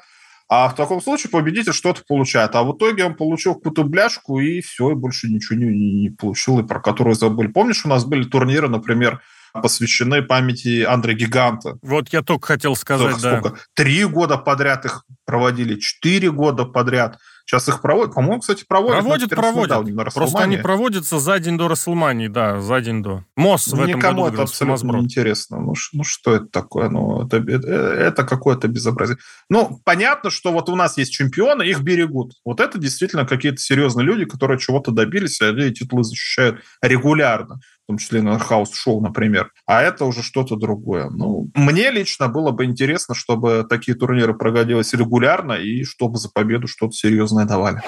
А 0.50 0.68
в 0.68 0.76
таком 0.76 1.02
случае 1.02 1.32
победитель 1.32 1.74
что-то 1.74 2.04
получает. 2.06 2.54
А 2.56 2.64
в 2.64 2.76
итоге 2.76 3.06
он 3.06 3.16
получил 3.16 3.56
какую-то 3.56 3.86
бляшку, 3.86 4.40
и 4.40 4.60
все, 4.60 4.92
и 4.92 4.96
больше 4.96 5.30
ничего 5.30 5.58
не, 5.58 5.66
не 6.02 6.10
получил, 6.10 6.60
и 6.60 6.68
про 6.68 6.82
которую 6.82 7.16
забыли. 7.16 7.48
Помнишь, 7.48 7.86
у 7.86 7.90
нас 7.90 8.04
были 8.04 8.24
турниры, 8.24 8.68
например, 8.68 9.22
посвящены 9.54 10.22
памяти 10.24 10.84
Андре 10.84 11.14
Гиганта. 11.14 11.78
Вот 11.82 12.10
я 12.10 12.22
только 12.22 12.48
хотел 12.48 12.76
сказать, 12.76 13.18
сколько, 13.18 13.50
да. 13.52 13.56
Три 13.74 14.04
года 14.06 14.38
подряд 14.38 14.86
их 14.86 15.06
проводили, 15.26 15.80
четыре 15.80 16.32
года 16.32 16.66
подряд. 16.66 17.20
Сейчас 17.46 17.68
их 17.68 17.82
проводят. 17.82 18.16
По-моему, 18.16 18.40
кстати, 18.40 18.64
проводят. 18.66 19.02
Проводят, 19.02 19.30
проводят. 19.30 20.14
Просто 20.14 20.40
они 20.40 20.58
проводятся 20.58 21.20
за 21.20 21.40
день 21.40 21.58
до 21.58 21.68
Рестлмании, 21.68 22.28
да, 22.28 22.62
за 22.62 22.82
день 22.82 23.04
до. 23.04 23.26
МОС 23.36 23.68
в 23.68 23.76
этом 23.76 23.98
Никому 23.98 24.24
году 24.24 24.34
это 24.34 24.44
абсолютно 24.44 24.92
не 24.94 25.04
интересно. 25.04 25.60
Ну, 25.60 25.74
ну, 25.92 26.04
что 26.04 26.36
это 26.36 26.46
такое? 26.46 26.90
Ну, 26.90 27.26
это, 27.26 27.38
это, 27.38 27.68
это 27.68 28.24
какое-то 28.24 28.68
безобразие. 28.68 29.18
Ну, 29.50 29.82
понятно, 29.84 30.30
что 30.30 30.54
вот 30.54 30.70
у 30.70 30.76
нас 30.76 30.98
есть 30.98 31.12
чемпионы, 31.12 31.64
их 31.64 31.82
берегут. 31.82 32.34
Вот 32.46 32.62
это 32.62 32.80
действительно 32.80 33.26
какие-то 33.26 33.58
серьезные 33.58 34.06
люди, 34.06 34.26
которые 34.26 34.58
чего-то 34.58 34.92
добились, 34.92 35.42
и 35.42 35.46
они 35.46 35.72
титулы 35.72 36.04
защищают 36.04 36.62
регулярно 36.82 37.60
в 37.84 37.88
том 37.88 37.98
числе 37.98 38.22
на 38.22 38.40
house 38.40 38.71
show, 38.71 39.02
например. 39.02 39.52
А 39.66 39.82
это 39.82 40.06
уже 40.06 40.24
что-то 40.24 40.56
другое. 40.56 41.10
Ну, 41.10 41.52
мне 41.54 41.92
лично 41.92 42.30
было 42.30 42.52
бы 42.52 42.64
интересно, 42.64 43.14
чтобы 43.14 43.66
такие 43.70 43.96
турниры 43.96 44.34
проводились 44.34 44.94
регулярно 44.94 45.54
и 45.54 45.84
чтобы 45.84 46.18
за 46.18 46.30
победу 46.30 46.68
что-то 46.68 46.94
серьезное 46.94 47.33
давали. 47.46 47.82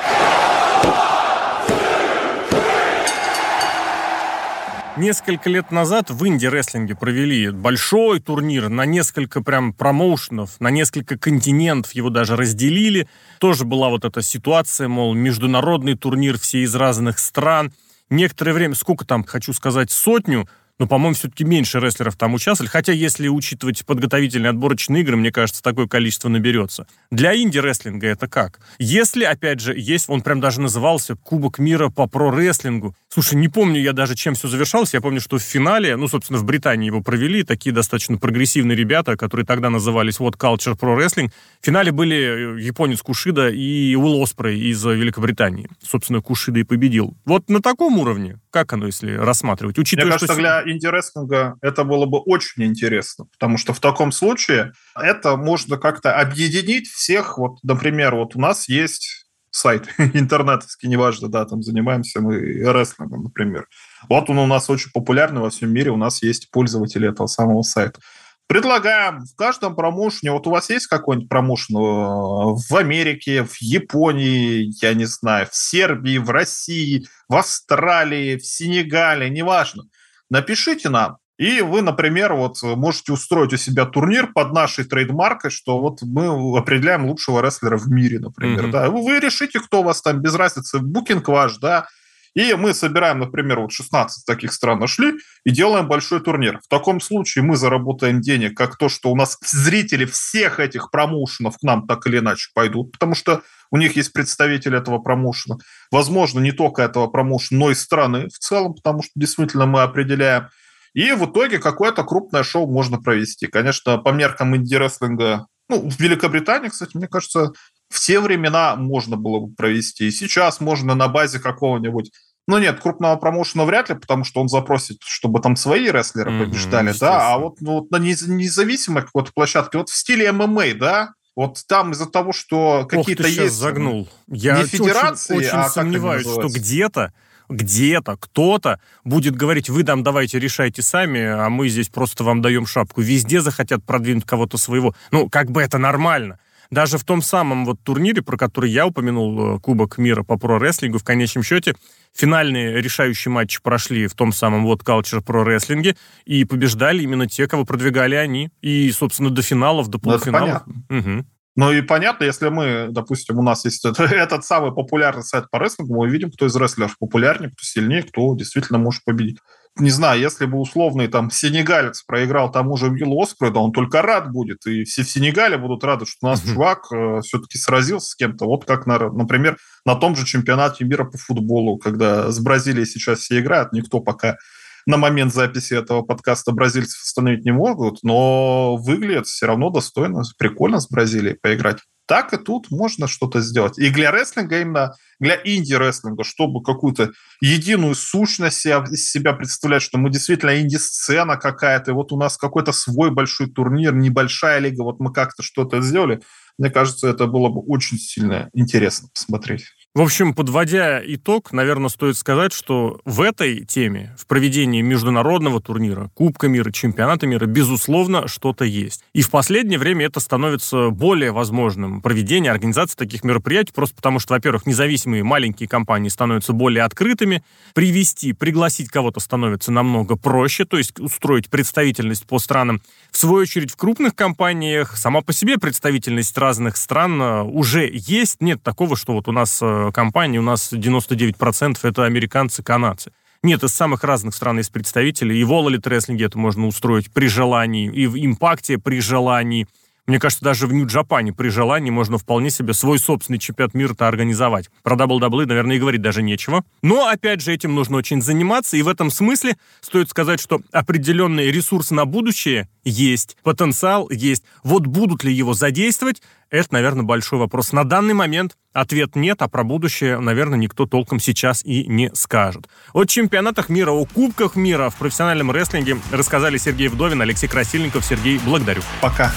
Несколько 4.98 5.50
лет 5.50 5.72
назад 5.72 6.10
в 6.10 6.26
инди-рестлинге 6.26 6.96
провели 6.96 7.50
большой 7.50 8.22
турнир 8.22 8.70
на 8.70 8.86
несколько 8.86 9.42
прям 9.44 9.74
промоушенов, 9.74 10.52
на 10.60 10.70
несколько 10.70 11.18
континентов, 11.18 11.92
его 11.92 12.10
даже 12.10 12.38
разделили. 12.38 13.10
Тоже 13.40 13.66
была 13.66 13.90
вот 13.90 14.06
эта 14.06 14.22
ситуация, 14.22 14.88
мол, 14.88 15.14
международный 15.14 15.96
турнир, 15.96 16.40
все 16.40 16.64
из 16.64 16.74
разных 16.76 17.20
стран– 17.20 17.74
некоторое 18.10 18.54
время, 18.54 18.76
сколько 18.76 19.06
там, 19.06 19.24
хочу 19.24 19.54
сказать, 19.54 19.92
сотню, 19.92 20.48
но, 20.78 20.88
по-моему, 20.88 21.16
все-таки 21.16 21.44
меньше 21.44 21.80
рестлеров 21.80 22.18
там 22.18 22.34
участвовали. 22.34 22.70
Хотя, 22.70 22.92
если 22.92 23.28
учитывать 23.28 23.86
подготовительные 23.86 24.50
отборочные 24.50 25.04
игры, 25.04 25.16
мне 25.16 25.32
кажется, 25.32 25.64
такое 25.64 25.88
количество 25.88 26.28
наберется. 26.28 26.86
Для 27.12 27.36
инди-рестлинга 27.36 28.08
это 28.08 28.28
как? 28.28 28.60
Если, 28.78 29.24
опять 29.24 29.62
же, 29.62 29.74
есть, 29.78 30.10
он 30.10 30.22
прям 30.22 30.42
даже 30.42 30.60
назывался 30.60 31.16
Кубок 31.16 31.60
мира 31.60 31.90
по 31.90 32.08
про-рестлингу. 32.08 32.94
Слушай, 33.08 33.36
не 33.36 33.48
помню 33.48 33.80
я 33.80 33.94
даже, 33.94 34.16
чем 34.16 34.34
все 34.34 34.50
завершалось. 34.50 34.94
Я 34.94 35.00
помню, 35.00 35.22
что 35.22 35.38
в 35.38 35.42
финале, 35.42 35.96
ну, 35.96 36.10
собственно, 36.10 36.40
в 36.40 36.44
Британии 36.44 36.88
его 36.88 37.02
провели, 37.02 37.44
такие 37.44 37.74
достаточно 37.74 38.18
прогрессивные 38.18 38.76
ребята, 38.76 39.16
которые 39.16 39.46
тогда 39.46 39.70
назывались 39.70 40.20
вот 40.20 40.36
Culture 40.36 40.78
Pro 40.78 40.98
Wrestling. 40.98 41.32
В 41.62 41.66
финале 41.66 41.94
были 41.94 42.58
э, 42.58 42.62
японец 42.62 43.02
Кушида 43.02 43.50
и 43.50 43.96
Уилл 43.96 44.22
Оспрей 44.22 44.60
из 44.60 44.84
Великобритании. 44.84 45.70
Собственно, 45.82 46.22
Кушида 46.22 46.60
и 46.60 46.64
победил. 46.64 47.16
Вот 47.24 47.50
на 47.50 47.62
таком 47.62 47.98
уровне, 47.98 48.40
как 48.50 48.74
оно, 48.74 48.88
если 48.88 49.14
рассматривать? 49.14 49.78
Учитывая, 49.78 50.08
Мне 50.08 50.14
кажется, 50.14 50.34
что... 50.34 50.42
для 50.42 50.65
инди-рестлинга 50.66 51.56
это 51.62 51.84
было 51.84 52.06
бы 52.06 52.20
очень 52.20 52.64
интересно, 52.64 53.26
потому 53.32 53.58
что 53.58 53.74
в 53.74 53.80
таком 53.80 54.12
случае 54.12 54.74
это 54.96 55.36
можно 55.38 55.78
как-то 55.78 56.16
объединить 56.20 56.88
всех. 56.88 57.38
Вот, 57.38 57.58
например, 57.64 58.16
вот 58.16 58.36
у 58.36 58.40
нас 58.40 58.68
есть 58.70 59.26
сайт 59.56 59.88
интернетовский, 59.98 60.90
неважно, 60.90 61.30
да, 61.30 61.46
там 61.46 61.64
занимаемся 61.64 62.22
мы 62.22 62.38
рестлингом, 62.38 63.24
например. 63.24 63.68
Вот 64.10 64.30
он 64.30 64.40
у 64.40 64.48
нас 64.48 64.70
очень 64.70 64.92
популярный 64.94 65.42
во 65.42 65.50
всем 65.50 65.72
мире, 65.72 65.92
у 65.92 65.98
нас 65.98 66.22
есть 66.22 66.52
пользователи 66.52 67.10
этого 67.10 67.28
самого 67.28 67.62
сайта. 67.62 68.00
Предлагаем 68.48 69.22
в 69.22 69.36
каждом 69.36 69.76
промоушене, 69.76 70.32
вот 70.32 70.46
у 70.46 70.52
вас 70.52 70.70
есть 70.70 70.86
какой-нибудь 70.86 71.30
промоушен 71.30 71.78
э, 71.78 71.80
в 71.80 72.76
Америке, 72.76 73.44
в 73.44 73.60
Японии, 73.60 74.72
я 74.84 74.94
не 74.94 75.06
знаю, 75.06 75.48
в 75.50 75.56
Сербии, 75.56 76.20
в 76.20 76.30
России, 76.30 77.08
в 77.28 77.36
Австралии, 77.36 78.38
в 78.38 78.46
Сенегале, 78.46 79.32
неважно. 79.32 79.86
Напишите 80.30 80.90
нам, 80.90 81.18
и 81.38 81.62
вы, 81.62 81.82
например, 81.82 82.34
вот 82.34 82.62
можете 82.64 83.12
устроить 83.12 83.54
у 83.54 83.58
себя 83.58 83.86
турнир 83.86 84.32
под 84.32 84.54
нашей 84.54 84.86
трейдмаркой, 84.86 85.52
что 85.52 85.80
вот 85.80 86.02
мы 86.02 86.58
определяем 86.58 87.06
лучшего 87.06 87.42
рестлера 87.42 87.78
в 87.78 87.90
мире, 87.90 88.20
например. 88.20 88.68
Mm-hmm. 88.68 88.72
Да. 88.72 88.90
Вы 88.90 89.20
решите, 89.20 89.60
кто 89.60 89.82
у 89.82 89.84
вас 89.84 90.02
там, 90.02 90.22
без 90.22 90.34
разницы, 90.36 90.80
букинг 90.80 91.28
ваш, 91.28 91.58
да. 91.58 91.88
И 92.36 92.54
мы 92.54 92.74
собираем, 92.74 93.20
например, 93.20 93.62
вот 93.62 93.72
16 93.72 94.26
таких 94.26 94.52
стран 94.52 94.80
нашли 94.80 95.14
и 95.46 95.52
делаем 95.52 95.88
большой 95.88 96.20
турнир. 96.20 96.60
В 96.64 96.68
таком 96.68 97.00
случае 97.00 97.44
мы 97.44 97.56
заработаем 97.56 98.22
денег, 98.22 98.58
как 98.58 98.78
то, 98.78 98.90
что 98.90 99.10
у 99.10 99.16
нас 99.16 99.38
зрители 99.42 100.06
всех 100.06 100.60
этих 100.60 100.92
промоушенов 100.92 101.58
к 101.58 101.64
нам 101.64 101.88
так 101.88 102.06
или 102.08 102.20
иначе 102.20 102.50
пойдут, 102.54 102.92
потому 102.92 103.16
что 103.16 103.42
у 103.72 103.78
них 103.78 103.96
есть 103.96 104.12
представители 104.12 104.78
этого 104.78 105.00
промоушена. 105.00 105.58
Возможно, 105.92 106.40
не 106.42 106.52
только 106.52 106.82
этого 106.82 107.08
промоушена, 107.08 107.60
но 107.60 107.72
и 107.72 107.76
страны 107.76 108.28
в 108.28 108.38
целом, 108.38 108.74
потому 108.74 109.02
что 109.02 109.12
действительно 109.16 109.66
мы 109.66 109.82
определяем 109.82 110.50
и 110.96 111.12
в 111.12 111.26
итоге 111.26 111.60
какое-то 111.60 112.06
крупное 112.06 112.44
шоу 112.44 112.72
можно 112.72 112.98
провести. 112.98 113.48
Конечно, 113.48 113.98
по 113.98 114.10
меркам 114.10 114.56
инди-рестлинга, 114.56 115.46
ну, 115.68 115.90
в 115.90 116.00
Великобритании, 116.00 116.70
кстати, 116.70 116.96
мне 116.96 117.10
кажется, 117.10 117.52
в 117.90 118.00
те 118.00 118.20
времена 118.20 118.76
можно 118.76 119.18
было 119.18 119.40
бы 119.40 119.54
провести. 119.54 120.08
И 120.08 120.12
сейчас 120.12 120.60
можно 120.60 120.96
на 120.96 121.08
базе 121.08 121.40
какого-нибудь 121.40 122.12
ну 122.48 122.60
нет, 122.60 122.80
крупного 122.80 123.16
промоушена 123.16 123.66
вряд 123.66 123.90
ли, 123.90 123.96
потому 123.96 124.24
что 124.24 124.40
он 124.40 124.50
запросит, 124.50 124.98
чтобы 125.04 125.40
там 125.40 125.56
свои 125.56 125.90
рестлеры 125.90 126.32
mm-hmm, 126.32 126.46
побеждали, 126.46 126.94
да, 127.00 127.34
а 127.34 127.40
вот, 127.40 127.60
ну, 127.60 127.80
вот 127.80 127.90
на 127.90 127.98
независимой 127.98 129.02
какой-то 129.02 129.32
площадке, 129.34 129.80
вот 129.80 129.90
в 129.90 129.96
стиле 129.96 130.32
ММА, 130.32 130.76
да, 130.76 131.14
вот 131.36 131.64
там 131.68 131.92
из-за 131.92 132.06
того, 132.06 132.34
что 132.34 132.86
какие-то 132.86 133.28
есть... 133.28 133.56
загнул. 133.56 134.08
Я 134.28 134.60
не 134.60 134.68
федерации, 134.68 135.36
очень, 135.36 135.48
очень 135.48 135.58
а 135.58 135.70
сомневаюсь, 135.70 136.22
что 136.22 136.48
где-то 136.48 137.14
где-то 137.48 138.18
кто-то 138.18 138.80
будет 139.04 139.36
говорить, 139.36 139.70
вы 139.70 139.84
там 139.84 140.02
давайте 140.02 140.40
решайте 140.40 140.82
сами, 140.82 141.22
а 141.22 141.50
мы 141.50 141.70
здесь 141.70 141.90
просто 141.90 142.24
вам 142.24 142.42
даем 142.42 142.66
шапку. 142.66 143.02
Везде 143.02 143.42
захотят 143.42 143.84
продвинуть 143.84 144.26
кого-то 144.26 144.58
своего. 144.58 144.96
Ну, 145.12 145.30
как 145.30 145.52
бы 145.52 145.62
это 145.62 145.78
нормально. 145.78 146.40
Даже 146.72 146.98
в 146.98 147.04
том 147.04 147.22
самом 147.22 147.66
вот 147.66 147.80
турнире, 147.84 148.22
про 148.22 148.38
который 148.38 148.70
я 148.72 148.88
упомянул, 148.88 149.56
э, 149.56 149.60
Кубок 149.60 149.98
мира 149.98 150.24
по 150.24 150.38
про-рестлингу, 150.38 150.98
в 150.98 151.04
конечном 151.04 151.44
счете 151.44 151.76
финальные 152.16 152.82
решающие 152.82 153.32
матчи 153.32 153.62
прошли 153.62 154.08
в 154.08 154.14
том 154.14 154.32
самом 154.32 154.64
вот 154.64 154.84
Culture 154.84 155.22
про 155.22 155.44
рестлинге 155.44 155.96
и 156.26 156.46
побеждали 156.46 157.04
именно 157.04 157.28
те, 157.28 157.48
кого 157.48 157.66
продвигали 157.66 158.16
они. 158.16 158.50
И, 158.62 158.90
собственно, 158.92 159.30
до 159.30 159.42
финалов, 159.42 159.90
до 159.90 159.98
ну, 159.98 160.02
полуфиналов. 160.02 160.64
Угу. 160.90 161.26
Ну 161.56 161.72
и 161.72 161.82
понятно, 161.82 162.26
если 162.26 162.50
мы, 162.50 162.88
допустим, 162.90 163.40
у 163.40 163.42
нас 163.42 163.64
есть 163.66 163.86
этот, 163.86 164.00
этот 164.12 164.44
самый 164.44 164.74
популярный 164.74 165.24
сайт 165.24 165.50
по 165.50 165.58
рестлингу, 165.58 165.96
мы 165.96 166.10
видим, 166.10 166.32
кто 166.32 166.46
из 166.48 166.56
рестлеров 166.56 166.98
популярнее, 166.98 167.50
кто 167.50 167.64
сильнее, 167.64 168.04
кто 168.04 168.36
действительно 168.36 168.78
может 168.78 169.04
победить. 169.06 169.40
Не 169.78 169.90
знаю, 169.90 170.22
если 170.22 170.46
бы 170.46 170.58
условный 170.58 171.10
там 171.10 171.30
сенегалец 171.30 172.02
проиграл 172.04 172.50
тому 172.50 172.78
же 172.78 172.90
Виллу 172.90 173.22
Оспрей, 173.22 173.52
да 173.52 173.60
он 173.60 173.74
только 173.74 174.02
рад 174.02 174.32
будет, 174.32 174.66
и 174.66 174.86
все 174.86 175.04
в 175.04 175.10
Сенегале 175.10 175.58
будут 175.58 175.84
рады, 175.84 176.06
что 176.06 176.18
у 176.22 176.30
нас 176.30 176.42
чувак 176.42 176.86
э, 176.94 177.20
все-таки 177.22 177.58
сразился 177.58 178.12
с 178.12 178.16
кем-то. 178.16 178.46
Вот 178.46 178.64
как, 178.64 178.86
на, 178.86 178.98
например, 179.10 179.58
на 179.86 179.96
том 179.96 180.16
же 180.16 180.26
чемпионате 180.26 180.86
мира 180.86 181.04
по 181.04 181.18
футболу, 181.18 181.78
когда 181.78 182.32
с 182.32 182.40
Бразилией 182.40 182.86
сейчас 182.86 183.20
все 183.20 183.40
играют, 183.42 183.74
никто 183.74 184.00
пока 184.00 184.38
на 184.86 184.98
момент 184.98 185.34
записи 185.34 185.74
этого 185.74 186.02
подкаста 186.02 186.52
бразильцев 186.52 187.02
остановить 187.04 187.46
не 187.46 187.52
могут, 187.52 188.04
но 188.04 188.76
выглядит 188.78 189.28
все 189.28 189.48
равно 189.48 189.70
достойно, 189.70 190.24
прикольно 190.38 190.80
с 190.80 190.88
Бразилией 190.88 191.38
поиграть. 191.42 191.80
Так 192.08 192.34
и 192.34 192.38
тут 192.38 192.70
можно 192.70 193.08
что-то 193.08 193.42
сделать. 193.42 193.80
И 193.80 193.90
для 193.90 194.12
рестлинга 194.12 194.62
именно, 194.62 194.94
для 195.20 195.40
инди-рестлинга, 195.44 196.24
чтобы 196.24 196.62
какую-то 196.62 197.12
единую 197.42 197.96
сущность 197.96 198.64
из 198.66 199.10
себя 199.10 199.34
представлять, 199.34 199.82
что 199.82 199.98
мы 199.98 200.12
действительно 200.12 200.62
инди-сцена 200.62 201.38
какая-то, 201.38 201.92
и 201.92 201.94
вот 201.96 202.12
у 202.12 202.18
нас 202.18 202.38
какой-то 202.38 202.74
свой 202.74 203.10
большой 203.10 203.50
турнир, 203.50 203.96
небольшая 203.96 204.60
лига, 204.60 204.84
вот 204.84 205.00
мы 205.00 205.12
как-то 205.12 205.42
что-то 205.42 205.82
сделали, 205.82 206.22
мне 206.60 206.70
кажется, 206.70 207.08
это 207.08 207.26
было 207.26 207.50
бы 207.50 207.62
очень 207.62 207.98
сильно 207.98 208.50
интересно 208.54 209.10
посмотреть. 209.14 209.66
В 209.96 210.02
общем, 210.02 210.34
подводя 210.34 211.02
итог, 211.06 211.54
наверное, 211.54 211.88
стоит 211.88 212.18
сказать, 212.18 212.52
что 212.52 213.00
в 213.06 213.22
этой 213.22 213.64
теме, 213.64 214.14
в 214.20 214.28
проведении 214.28 214.82
международного 214.82 215.62
турнира, 215.62 216.10
Кубка 216.16 216.50
мира, 216.50 216.70
Чемпионата 216.70 217.26
мира, 217.26 217.46
безусловно, 217.46 218.28
что-то 218.28 218.66
есть. 218.66 219.06
И 219.14 219.22
в 219.22 219.30
последнее 219.30 219.80
время 219.80 220.08
это 220.08 220.20
становится 220.20 220.90
более 220.90 221.32
возможным. 221.32 222.02
Проведение, 222.02 222.52
организация 222.52 222.98
таких 222.98 223.24
мероприятий, 223.24 223.72
просто 223.74 223.96
потому 223.96 224.20
что, 224.20 224.34
во-первых, 224.34 224.66
независимые 224.66 225.24
маленькие 225.24 225.70
компании 225.70 226.10
становятся 226.10 226.52
более 226.52 226.84
открытыми, 226.84 227.42
привести, 227.74 228.34
пригласить 228.34 228.90
кого-то 228.90 229.22
становится 229.22 229.72
намного 229.72 230.18
проще, 230.18 230.66
то 230.66 230.78
есть 230.78 231.00
устроить 231.00 231.50
представительность 231.50 232.28
по 232.28 232.40
странам. 232.40 232.82
В 233.12 233.18
свою 233.18 233.44
очередь, 233.44 233.72
в 233.72 233.78
крупных 233.78 234.14
компаниях 234.14 234.98
сама 234.98 235.22
по 235.22 235.32
себе 235.32 235.58
представительность 235.58 236.38
разных 236.38 236.76
стран 236.76 237.22
э, 237.22 237.44
уже 237.44 237.90
есть. 237.94 238.42
Нет 238.42 238.62
такого, 238.62 238.98
что 238.98 239.14
вот 239.14 239.30
у 239.30 239.32
нас 239.32 239.58
э, 239.62 239.85
компаний 239.92 240.40
у 240.40 240.42
нас 240.42 240.72
99% 240.72 241.78
это 241.84 242.06
американцы, 242.06 242.64
канадцы. 242.64 243.12
Нет, 243.44 243.64
из 243.64 243.74
самых 243.74 244.04
разных 244.04 244.34
стран 244.34 244.58
есть 244.58 244.72
представители. 244.72 245.36
И 245.36 245.44
в 245.44 245.54
Олалит 245.54 245.86
рестлинге 245.86 246.26
это 246.26 246.38
можно 246.38 246.66
устроить 246.66 247.12
при 247.12 247.28
желании, 247.28 247.92
и 247.92 248.08
в 248.08 248.18
импакте 248.18 248.78
при 248.78 249.00
желании. 249.00 249.68
Мне 250.08 250.20
кажется, 250.20 250.44
даже 250.44 250.68
в 250.68 250.74
Нью-Джапане 250.74 251.34
при 251.34 251.50
желании 251.50 251.90
можно 251.90 252.20
вполне 252.20 252.52
себе 252.52 252.74
свой 252.74 253.00
собственный 253.00 253.40
чемпионат 253.40 253.74
мира-то 253.74 254.08
организовать. 254.08 254.70
Про 254.84 254.96
WWE, 254.96 255.46
наверное, 255.48 255.78
и 255.78 255.80
говорить 255.80 256.02
даже 256.02 256.22
нечего. 256.22 256.64
Но, 256.84 257.08
опять 257.08 257.42
же, 257.42 257.52
этим 257.52 257.74
нужно 257.74 257.98
очень 257.98 258.22
заниматься, 258.22 258.78
и 258.78 258.84
в 258.84 258.88
этом 258.88 259.10
смысле 259.10 259.58
стоит 259.82 260.10
сказать, 260.10 260.40
что 260.40 260.62
определенные 260.72 261.52
ресурсы 261.52 261.96
на 261.96 262.06
будущее 262.06 262.70
есть, 262.84 263.36
потенциал 263.42 264.08
есть. 264.12 264.44
Вот 264.64 264.86
будут 264.86 265.24
ли 265.24 265.34
его 265.34 265.56
задействовать, 265.56 266.22
это, 266.52 266.74
наверное, 266.74 267.04
большой 267.04 267.40
вопрос. 267.40 267.74
На 267.74 267.84
данный 267.84 268.14
момент 268.14 268.56
ответ 268.74 269.16
нет, 269.16 269.42
а 269.42 269.48
про 269.48 269.64
будущее, 269.64 270.20
наверное, 270.20 270.60
никто 270.60 270.86
толком 270.86 271.20
сейчас 271.20 271.66
и 271.66 271.86
не 271.88 272.14
скажет. 272.14 272.70
О 272.94 273.06
чемпионатах 273.06 273.70
мира, 273.70 273.90
о 273.92 274.06
кубках 274.06 274.56
мира 274.56 274.92
в 274.92 274.96
профессиональном 274.98 275.50
рестлинге 275.50 275.98
рассказали 276.12 276.58
Сергей 276.58 276.90
Вдовин, 276.90 277.22
Алексей 277.22 277.48
Красильников. 277.48 278.06
Сергей, 278.06 278.40
благодарю. 278.46 278.84
Пока. 279.02 279.34